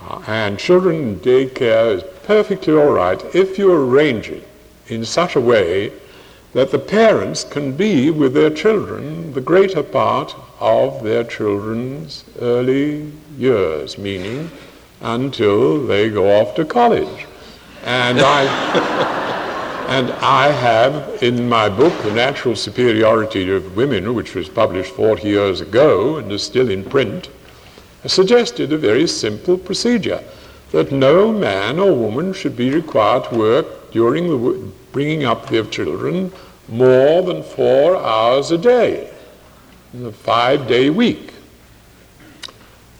[0.00, 4.48] uh, and children in daycare is perfectly all right if you arrange it
[4.88, 5.92] in such a way
[6.56, 13.12] that the parents can be with their children the greater part of their children's early
[13.36, 14.50] years, meaning
[15.02, 17.26] until they go off to college.
[17.84, 18.44] And I,
[19.88, 25.28] and I have in my book, The Natural Superiority of Women, which was published 40
[25.28, 27.28] years ago and is still in print,
[28.06, 30.24] suggested a very simple procedure
[30.72, 35.64] that no man or woman should be required to work during the bringing up their
[35.64, 36.30] children
[36.68, 39.10] more than four hours a day
[39.94, 41.32] in a five day week.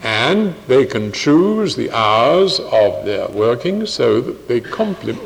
[0.02, 4.62] And they can choose the hours of their working so that they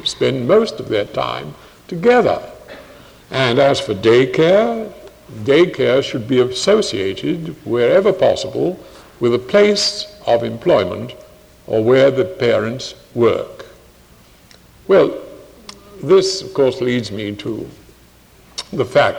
[0.04, 1.54] spend most of their time
[1.86, 2.42] together.
[3.30, 4.92] And as for daycare,
[5.44, 8.76] daycare should be associated, wherever possible,
[9.20, 11.14] with a place of employment
[11.68, 13.66] or where the parents work.
[14.88, 15.29] Well,
[16.02, 17.68] this, of course, leads me to
[18.72, 19.18] the fact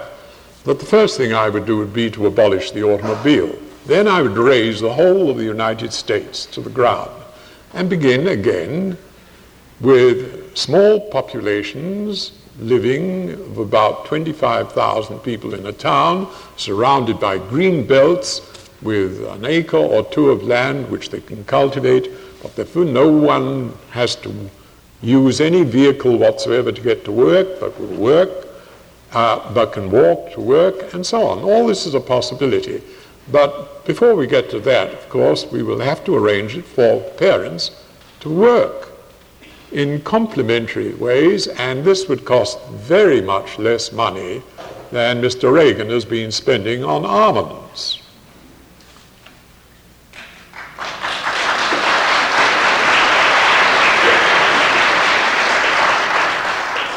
[0.64, 3.58] that the first thing I would do would be to abolish the automobile.
[3.86, 7.12] Then I would raise the whole of the United States to the ground
[7.74, 8.98] and begin again
[9.80, 16.28] with small populations living of about 25,000 people in a town,
[16.58, 18.42] surrounded by green belts
[18.82, 22.12] with an acre or two of land which they can cultivate,
[22.42, 24.50] but no one has to
[25.02, 28.48] use any vehicle whatsoever to get to work, but will work,
[29.14, 31.40] uh, but can walk to work, and so on.
[31.40, 32.82] All this is a possibility.
[33.32, 37.00] But before we get to that, of course, we will have to arrange it for
[37.18, 37.72] parents
[38.22, 38.90] to work
[39.72, 44.42] in complementary ways, and this would cost very much less money
[44.92, 45.52] than Mr.
[45.52, 48.01] Reagan has been spending on armaments.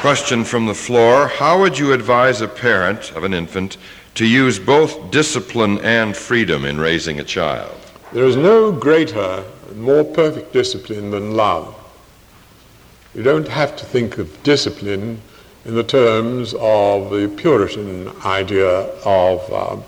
[0.05, 3.79] Question from the floor How would you advise a parent of an infant
[4.17, 7.75] to use both discipline and freedom in raising a child?
[8.13, 11.75] There is no greater and more perfect discipline than love.
[13.15, 15.23] You don't have to think of discipline
[15.65, 18.69] in the terms of the Puritan idea
[19.07, 19.83] of uh,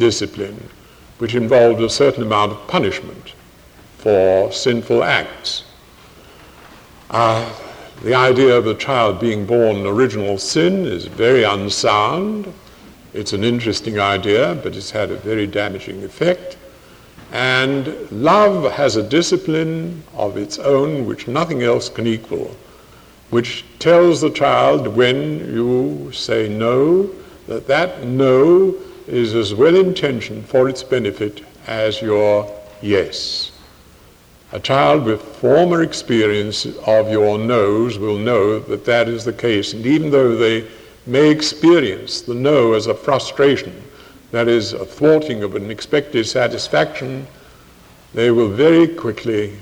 [0.00, 0.68] discipline,
[1.18, 3.34] which involved a certain amount of punishment
[3.98, 5.62] for sinful acts.
[7.08, 7.48] Uh,
[8.02, 12.52] the idea of a child being born original sin is very unsound.
[13.12, 16.56] It's an interesting idea, but it's had a very damaging effect.
[17.32, 22.56] And love has a discipline of its own which nothing else can equal,
[23.30, 27.10] which tells the child when you say no,
[27.48, 28.76] that that no
[29.06, 33.50] is as well intentioned for its benefit as your yes.
[34.50, 39.74] A child with former experience of your no's will know that that is the case.
[39.74, 40.66] And even though they
[41.04, 43.82] may experience the no as a frustration,
[44.30, 47.26] that is, a thwarting of an expected satisfaction,
[48.14, 49.58] they will very quickly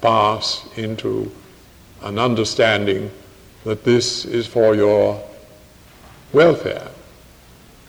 [0.00, 1.30] pass into
[2.02, 3.10] an understanding
[3.64, 5.22] that this is for your
[6.32, 6.88] welfare.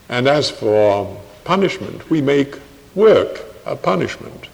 [0.10, 2.58] And as for punishment, we make
[2.94, 4.50] work a punishment.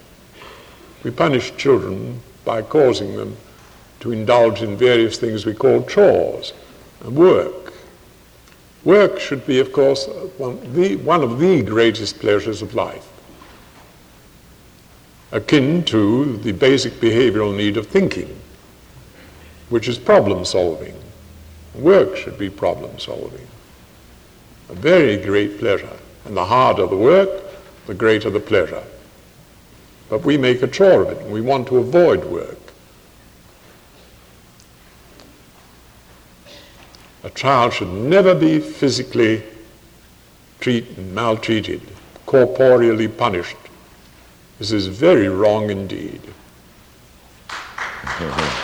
[1.04, 3.36] We punish children by causing them
[4.00, 6.54] to indulge in various things we call chores
[7.02, 7.74] and work.
[8.84, 10.06] Work should be, of course,
[10.38, 13.06] one, the, one of the greatest pleasures of life,
[15.32, 18.38] akin to the basic behavioral need of thinking,
[19.68, 20.94] which is problem solving.
[21.74, 23.46] Work should be problem solving.
[24.68, 25.96] A very great pleasure.
[26.24, 27.42] And the harder the work,
[27.86, 28.82] the greater the pleasure.
[30.08, 32.58] But we make a chore of it, and we want to avoid work.
[37.22, 39.42] A child should never be physically
[40.60, 41.80] treated, maltreated,
[42.26, 43.56] corporeally punished.
[44.58, 46.20] This is very wrong indeed.
[47.48, 48.63] Mm-hmm.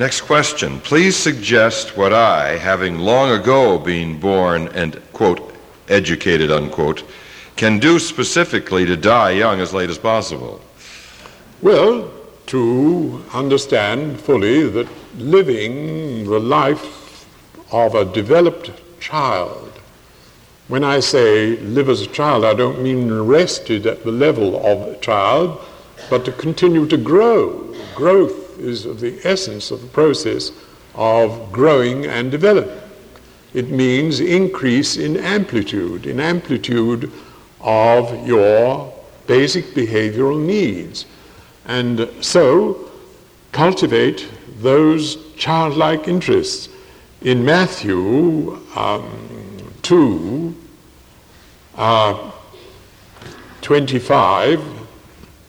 [0.00, 0.80] Next question.
[0.80, 5.54] Please suggest what I, having long ago been born and, quote,
[5.90, 7.02] educated, unquote,
[7.56, 10.62] can do specifically to die young as late as possible.
[11.60, 12.10] Well,
[12.46, 14.88] to understand fully that
[15.18, 17.26] living the life
[17.70, 18.70] of a developed
[19.00, 19.70] child,
[20.68, 24.80] when I say live as a child, I don't mean rested at the level of
[24.80, 25.60] a child,
[26.08, 27.76] but to continue to grow.
[27.94, 30.52] Growth is of the essence of the process
[30.94, 32.80] of growing and developing.
[33.52, 37.10] It means increase in amplitude, in amplitude
[37.60, 38.92] of your
[39.26, 41.06] basic behavioral needs.
[41.66, 42.90] And so
[43.52, 44.28] cultivate
[44.60, 46.68] those childlike interests.
[47.22, 50.54] In Matthew um, 2,
[51.76, 52.30] uh,
[53.60, 54.80] 25,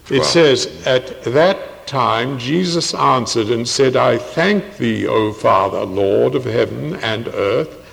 [0.10, 6.36] it says, At that time Jesus answered and said, I thank thee, O Father, Lord
[6.36, 7.86] of heaven and earth,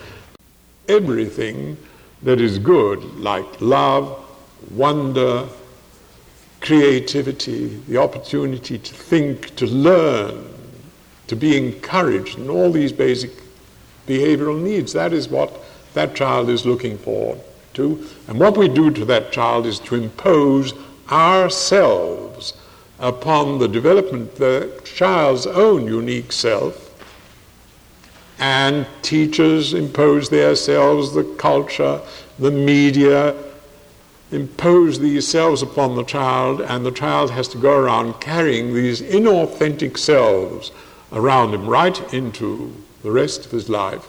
[0.86, 1.76] everything
[2.22, 4.24] that is good, like love,
[4.70, 5.49] wonder,
[6.61, 10.46] creativity, the opportunity to think, to learn,
[11.26, 13.32] to be encouraged, and all these basic
[14.07, 14.92] behavioral needs.
[14.92, 15.53] That is what
[15.94, 17.36] that child is looking for
[17.74, 18.07] to.
[18.28, 20.72] And what we do to that child is to impose
[21.11, 22.28] ourselves
[22.99, 26.84] upon the development of the child's own unique self.
[28.38, 32.01] And teachers impose themselves, the culture,
[32.38, 33.34] the media,
[34.30, 39.01] impose these selves upon the child, and the child has to go around carrying these
[39.01, 40.70] inauthentic selves
[41.12, 44.07] around him right into the rest of his life,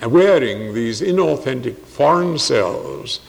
[0.00, 3.20] and wearing these inauthentic foreign selves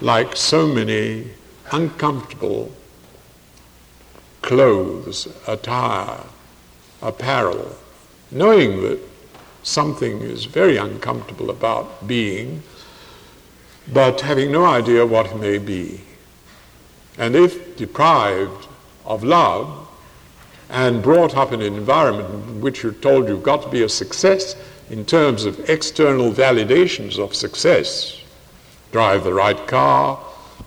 [0.00, 1.28] like so many
[1.72, 2.72] uncomfortable
[4.42, 6.22] clothes, attire,
[7.02, 7.76] apparel,
[8.30, 8.98] knowing that
[9.62, 12.62] something is very uncomfortable about being
[13.92, 16.00] but having no idea what it may be.
[17.18, 18.68] And if deprived
[19.04, 19.88] of love
[20.68, 23.88] and brought up in an environment in which you're told you've got to be a
[23.88, 24.54] success
[24.88, 28.22] in terms of external validations of success,
[28.92, 30.18] drive the right car,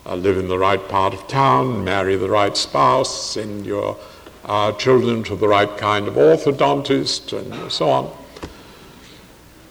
[0.05, 3.97] uh, live in the right part of town, marry the right spouse, send your
[4.45, 8.17] uh, children to the right kind of orthodontist, and so on,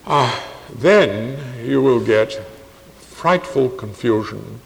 [0.07, 0.41] uh,
[0.75, 2.33] then you will get
[2.97, 4.61] frightful confusion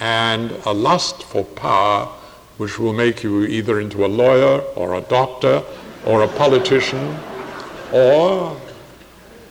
[0.00, 2.06] and a lust for power
[2.58, 5.62] which will make you either into a lawyer or a doctor
[6.04, 7.16] or a politician
[7.92, 8.60] or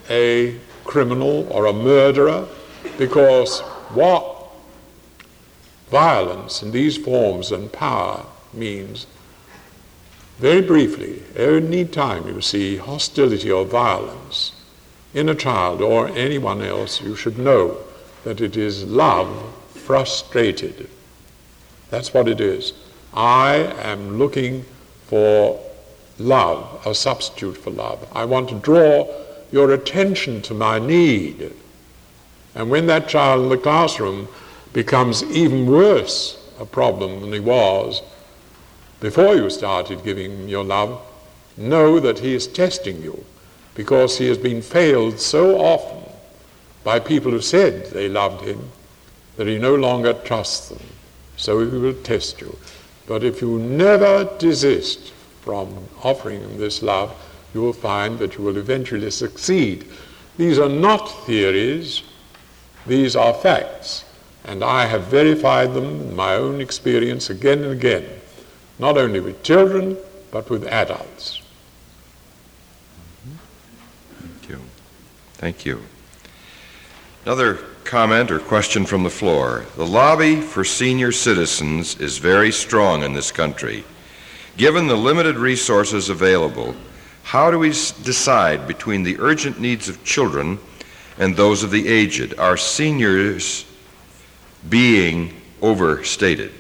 [0.10, 2.46] a criminal or a murderer
[2.98, 3.62] because
[3.96, 4.33] what
[5.94, 9.06] violence in these forms and power means
[10.40, 14.54] very briefly any time you see hostility or violence
[15.14, 17.78] in a child or anyone else you should know
[18.24, 19.30] that it is love
[19.76, 20.90] frustrated.
[21.92, 22.74] That's what it is.
[23.14, 23.58] I
[23.94, 24.66] am looking
[25.06, 25.60] for
[26.18, 28.08] love, a substitute for love.
[28.14, 29.08] I want to draw
[29.52, 31.54] your attention to my need.
[32.56, 34.28] And when that child in the classroom
[34.74, 38.02] becomes even worse a problem than he was
[39.00, 41.02] before you started giving him your love,
[41.58, 43.24] know that he is testing you
[43.76, 46.10] because he has been failed so often
[46.84, 48.72] by people who said they loved him
[49.36, 50.80] that he no longer trusts them.
[51.36, 52.58] So he will test you.
[53.06, 55.12] But if you never desist
[55.42, 57.14] from offering him this love,
[57.54, 59.86] you will find that you will eventually succeed.
[60.38, 62.04] These are not theories,
[62.88, 64.03] these are facts.
[64.46, 68.06] And I have verified them in my own experience again and again,
[68.78, 69.98] not only with children,
[70.32, 71.42] but with adults.
[74.20, 74.60] Thank you.
[75.36, 75.82] Thank you.
[77.26, 79.66] Another comment or question from the floor.
[79.78, 83.86] The lobby for senior citizens is very strong in this country.
[84.58, 86.76] Given the limited resources available,
[87.24, 90.60] how do we decide between the urgent needs of children
[91.18, 92.38] and those of the aged?
[92.38, 93.66] Are seniors
[94.70, 96.52] being overstated?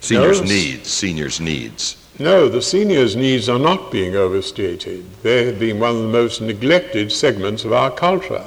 [0.00, 1.96] Seniors' no, needs, seniors' needs.
[2.18, 5.04] No, the seniors' needs are not being overstated.
[5.22, 8.44] They have been one of the most neglected segments of our culture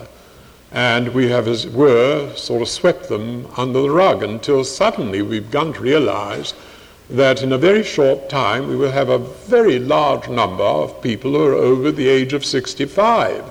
[0.76, 5.22] and we have, as it were, sort of swept them under the rug until suddenly
[5.22, 6.54] we've begun to realize
[7.10, 11.32] that in a very short time we will have a very large number of people
[11.32, 13.46] who are over the age of 65,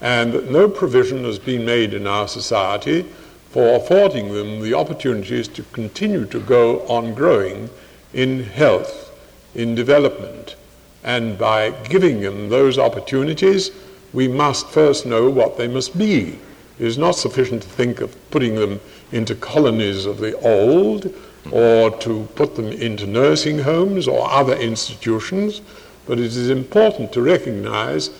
[0.00, 3.04] and that no provision has been made in our society
[3.50, 7.68] for affording them the opportunities to continue to go on growing
[8.14, 9.12] in health,
[9.54, 10.56] in development.
[11.02, 13.70] And by giving them those opportunities,
[14.12, 16.38] we must first know what they must be.
[16.78, 18.80] It is not sufficient to think of putting them
[19.12, 21.12] into colonies of the old
[21.50, 25.60] or to put them into nursing homes or other institutions,
[26.06, 28.10] but it is important to recognize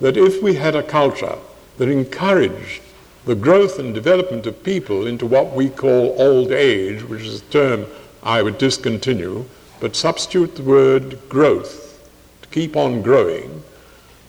[0.00, 1.36] that if we had a culture
[1.78, 2.82] that encouraged
[3.26, 7.44] the growth and development of people into what we call old age, which is a
[7.46, 7.84] term
[8.22, 9.44] I would discontinue,
[9.80, 12.08] but substitute the word growth
[12.42, 13.64] to keep on growing,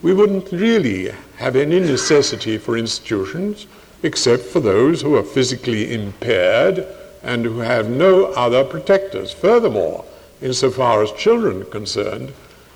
[0.02, 3.68] we wouldn't really have any necessity for institutions
[4.02, 6.86] except for those who are physically impaired
[7.22, 9.32] and who have no other protectors.
[9.32, 10.06] Furthermore,
[10.42, 12.34] insofar as children are concerned,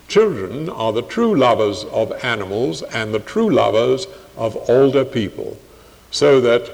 [0.07, 4.05] children are the true lovers of animals and the true lovers
[4.38, 5.57] of older people.
[6.12, 6.70] So that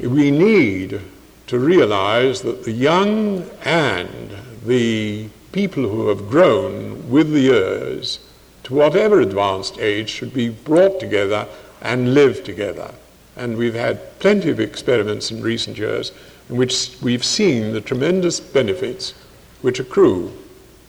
[0.00, 1.00] we need
[1.46, 8.18] to realize that the young and the people who have grown with the years
[8.64, 11.46] to whatever advanced age should be brought together
[11.80, 12.92] and live together.
[13.36, 16.10] And we've had plenty of experiments in recent years
[16.48, 19.14] in which we've seen the tremendous benefits
[19.62, 20.32] which accrue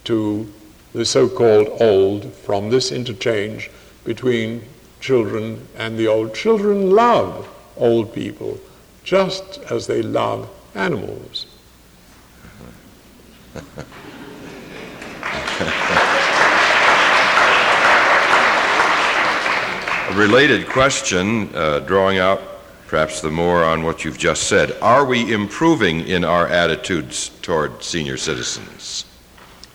[0.05, 0.51] to
[0.93, 3.69] the so called old from this interchange
[4.03, 4.63] between
[4.99, 6.33] children and the old.
[6.33, 7.47] Children love
[7.77, 8.59] old people
[9.03, 11.45] just as they love animals.
[20.09, 22.41] A related question, uh, drawing out
[22.87, 24.71] perhaps the more on what you've just said.
[24.81, 29.05] Are we improving in our attitudes toward senior citizens?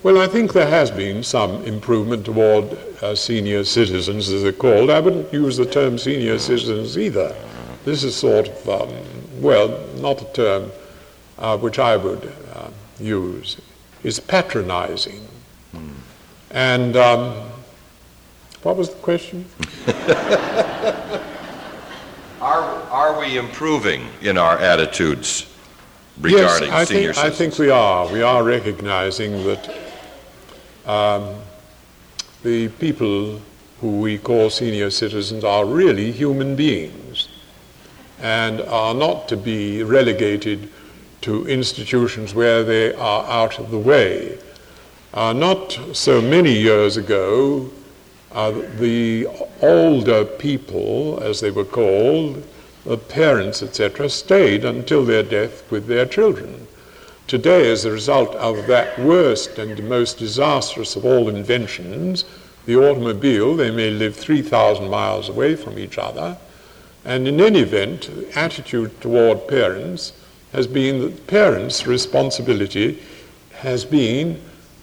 [0.03, 4.91] Well, I think there has been some improvement toward uh, senior citizens, as they're called.
[4.91, 7.37] I wouldn't use the term senior citizens either.
[7.85, 8.91] This is sort of, um,
[9.41, 10.71] well, not a term
[11.39, 12.69] uh, which I would uh,
[13.01, 13.61] use.
[14.05, 15.27] It's patronizing.
[15.75, 15.91] Mm.
[16.53, 17.35] And um,
[18.63, 19.47] what was the question?
[22.41, 25.53] are, are we improving in our attitudes
[26.21, 28.13] regarding yes, I senior think, I think we are.
[28.13, 29.77] We are recognizing that
[30.87, 31.35] um,
[32.45, 33.41] the people
[33.81, 37.02] who we call senior citizens are really human beings
[38.23, 40.71] and are not to be relegated
[41.21, 44.39] to institutions where they are out of the way.
[45.13, 47.69] Uh, not so many years ago,
[48.31, 49.27] uh, the
[49.61, 52.43] older people, as they were called,
[52.85, 56.67] the parents, etc., stayed until their death with their children.
[57.27, 62.25] Today, as a result of that worst and most disastrous of all inventions,
[62.67, 66.37] the automobile, they may live 3,000 miles away from each other.
[67.05, 70.13] And in any event, the attitude toward parents
[70.53, 73.03] has been that parents' responsibility
[73.55, 74.41] has been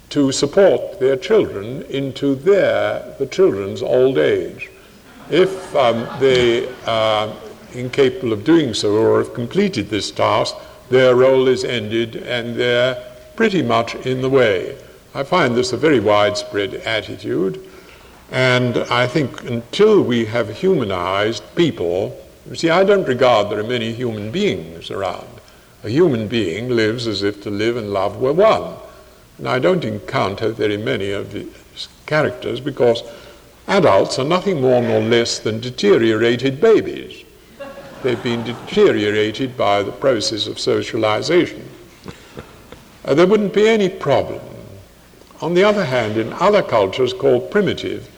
[0.09, 4.70] to support their children into their, the children's old age.
[5.30, 7.32] If um, they are
[7.74, 10.55] incapable of doing so or have completed this task,
[10.89, 12.95] their role is ended and they're
[13.36, 14.76] pretty much in the way.
[15.13, 17.68] I find this a very widespread attitude,
[18.32, 22.15] and I think until we have humanized people,
[22.47, 25.27] you see, I don't regard there are many human beings around.
[25.84, 28.75] A human being lives as if to live and love were one.
[29.38, 33.03] And I don't encounter very many of these characters because
[33.67, 37.23] adults are nothing more nor less than deteriorated babies.
[38.03, 41.67] They've been deteriorated by the process of socialization.
[43.05, 44.41] Uh, there wouldn't be any problem.
[45.41, 48.09] On the other hand, in other cultures called primitive,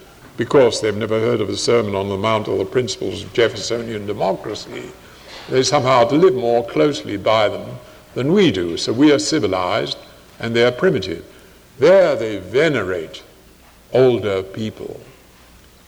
[0.41, 4.07] because they've never heard of the Sermon on the Mount or the principles of Jeffersonian
[4.07, 4.89] democracy,
[5.51, 7.77] they somehow live more closely by them
[8.15, 8.75] than we do.
[8.75, 9.99] So we are civilized
[10.39, 11.23] and they are primitive.
[11.77, 13.21] There they venerate
[13.93, 14.99] older people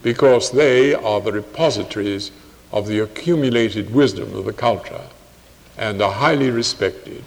[0.03, 2.29] because they are the repositories
[2.71, 5.07] of the accumulated wisdom of the culture
[5.79, 7.23] and are highly respected.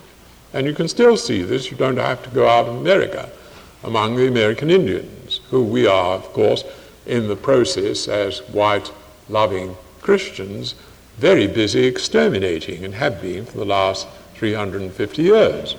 [0.53, 3.29] And you can still see this, you don't have to go out of America,
[3.83, 6.63] among the American Indians, who we are, of course,
[7.07, 8.93] in the process as white,
[9.29, 10.75] loving Christians,
[11.19, 15.77] very busy exterminating and have been for the last 350 years.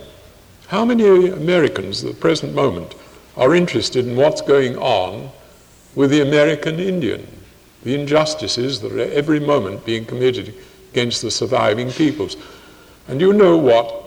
[0.67, 2.95] How many Americans at the present moment
[3.36, 5.30] are interested in what's going on
[5.95, 7.25] with the American Indian,
[7.84, 10.53] the injustices that are every moment being committed
[10.91, 12.36] against the surviving peoples?
[13.07, 14.03] And you know what?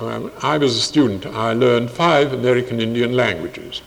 [0.00, 3.80] Um, I was a student, I learned five American Indian languages.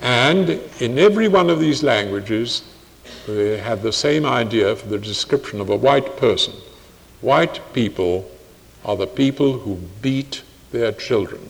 [0.00, 2.62] And in every one of these languages,
[3.26, 6.54] they had the same idea for the description of a white person.
[7.20, 8.30] White people
[8.84, 11.48] are the people who beat their children.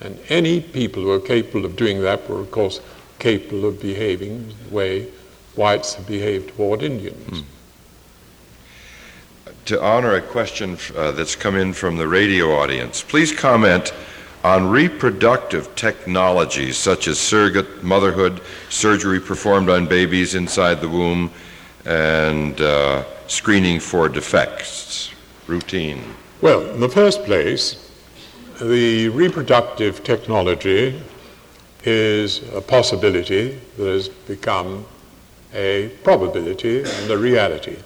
[0.00, 2.80] And any people who are capable of doing that were, of course,
[3.18, 5.08] capable of behaving the way
[5.56, 7.42] whites have behaved toward Indians.
[7.42, 7.44] Mm.
[9.64, 13.92] To honor a question uh, that's come in from the radio audience, please comment
[14.48, 18.40] on reproductive technologies such as surrogate motherhood,
[18.70, 21.30] surgery performed on babies inside the womb,
[21.84, 25.12] and uh, screening for defects,
[25.46, 26.02] routine.
[26.40, 27.90] Well, in the first place,
[28.60, 31.00] the reproductive technology
[31.84, 34.86] is a possibility that has become
[35.52, 37.76] a probability and a reality.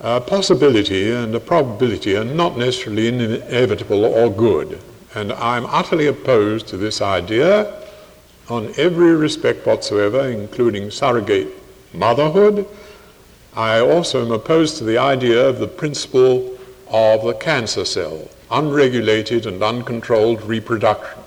[0.00, 4.80] A possibility and a probability are not necessarily inevitable or good,
[5.14, 7.82] and I'm utterly opposed to this idea
[8.48, 11.48] on every respect whatsoever, including surrogate
[11.92, 12.66] motherhood.
[13.54, 16.56] I also am opposed to the idea of the principle
[16.88, 21.18] of the cancer cell, unregulated and uncontrolled reproduction.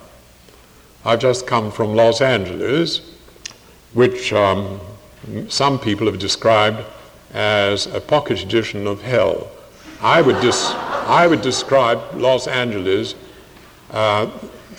[1.05, 3.01] I've just come from Los Angeles,
[3.93, 4.79] which um,
[5.49, 6.83] some people have described
[7.33, 9.49] as a pocket edition of hell.
[10.01, 13.15] I would, dis- I would describe Los Angeles
[13.93, 14.29] uh,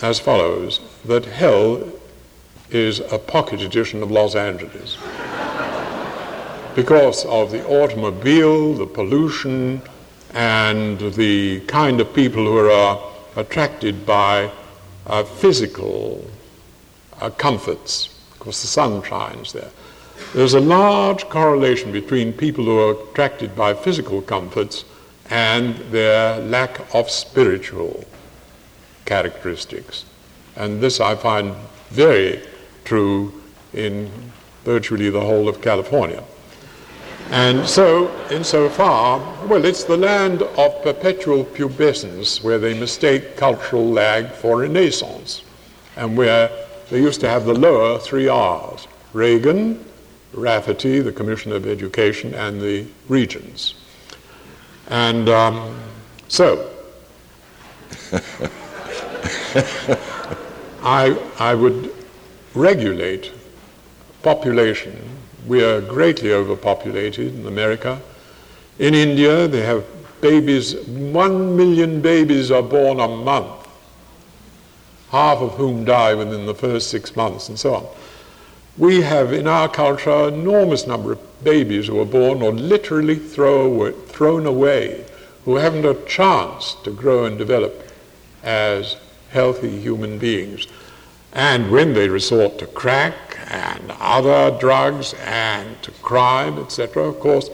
[0.01, 1.89] as follows that hell
[2.69, 4.97] is a pocket edition of Los Angeles.
[6.75, 9.81] because of the automobile, the pollution,
[10.33, 12.99] and the kind of people who are
[13.37, 14.51] attracted by
[15.07, 16.25] uh, physical
[17.21, 19.71] uh, comforts, because the sun shines there.
[20.33, 24.83] There's a large correlation between people who are attracted by physical comforts
[25.29, 28.03] and their lack of spiritual
[29.05, 30.05] characteristics.
[30.55, 31.55] And this I find
[31.89, 32.41] very
[32.83, 33.33] true
[33.73, 34.11] in
[34.63, 36.23] virtually the whole of California.
[37.31, 44.29] And so, insofar, well, it's the land of perpetual pubescence where they mistake cultural lag
[44.31, 45.41] for renaissance,
[45.95, 46.51] and where
[46.91, 49.83] they used to have the lower three R's Reagan,
[50.33, 53.73] Rafferty, the Commissioner of Education, and the Regents.
[54.89, 55.79] And um,
[56.27, 56.69] so,
[60.83, 61.93] I, I would
[62.53, 63.31] regulate
[64.21, 65.15] population
[65.47, 68.01] we are greatly overpopulated in America.
[68.79, 69.85] In India, they have
[70.21, 73.67] babies, one million babies are born a month,
[75.11, 77.85] half of whom die within the first six months, and so on.
[78.77, 83.15] We have in our culture an enormous number of babies who are born or literally
[83.15, 85.05] throw, thrown away,
[85.45, 87.87] who haven't a chance to grow and develop
[88.43, 88.97] as
[89.35, 90.65] healthy human beings.
[91.33, 97.49] And when they resort to crack and other drugs and to crime, etc., of course,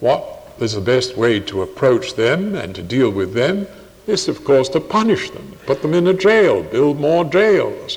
[0.00, 0.22] what
[0.60, 3.66] is the best way to approach them and to deal with them
[4.06, 7.96] is, of course, to punish them, put them in a jail, build more jails.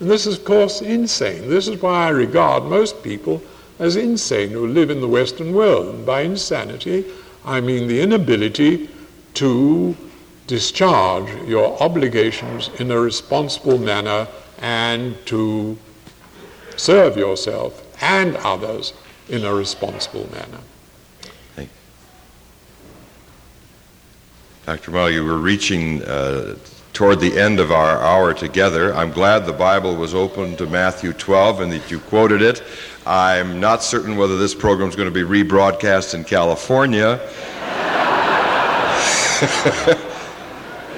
[0.00, 1.48] And this is, of course, insane.
[1.48, 3.40] This is why I regard most people
[3.78, 5.94] as insane who live in the Western world.
[5.94, 7.04] And by insanity,
[7.44, 8.90] I mean the inability
[9.34, 9.96] to
[10.48, 14.26] discharge your obligations in a responsible manner
[14.60, 15.78] and to
[16.76, 18.94] serve yourself and others
[19.28, 20.58] in a responsible manner.
[21.54, 21.70] Thank.
[24.64, 24.90] Dr.
[24.90, 26.56] Mall, you were reaching uh,
[26.94, 28.94] toward the end of our hour together.
[28.94, 32.62] I'm glad the Bible was open to Matthew 12 and that you quoted it.
[33.06, 37.20] I'm not certain whether this program is going to be rebroadcast in California.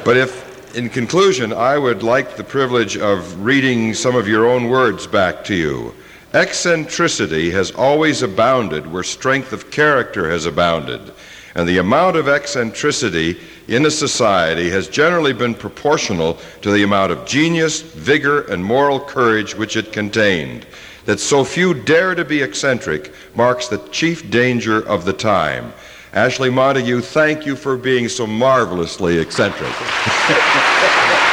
[0.05, 4.69] but if in conclusion, I would like the privilege of reading some of your own
[4.69, 5.95] words back to you.
[6.33, 11.13] Eccentricity has always abounded where strength of character has abounded,
[11.57, 13.37] and the amount of eccentricity
[13.67, 19.01] in a society has generally been proportional to the amount of genius, vigor, and moral
[19.01, 20.67] courage which it contained.
[21.05, 25.73] That so few dare to be eccentric marks the chief danger of the time.
[26.13, 29.71] Ashley Montagu, thank you for being so marvelously eccentric.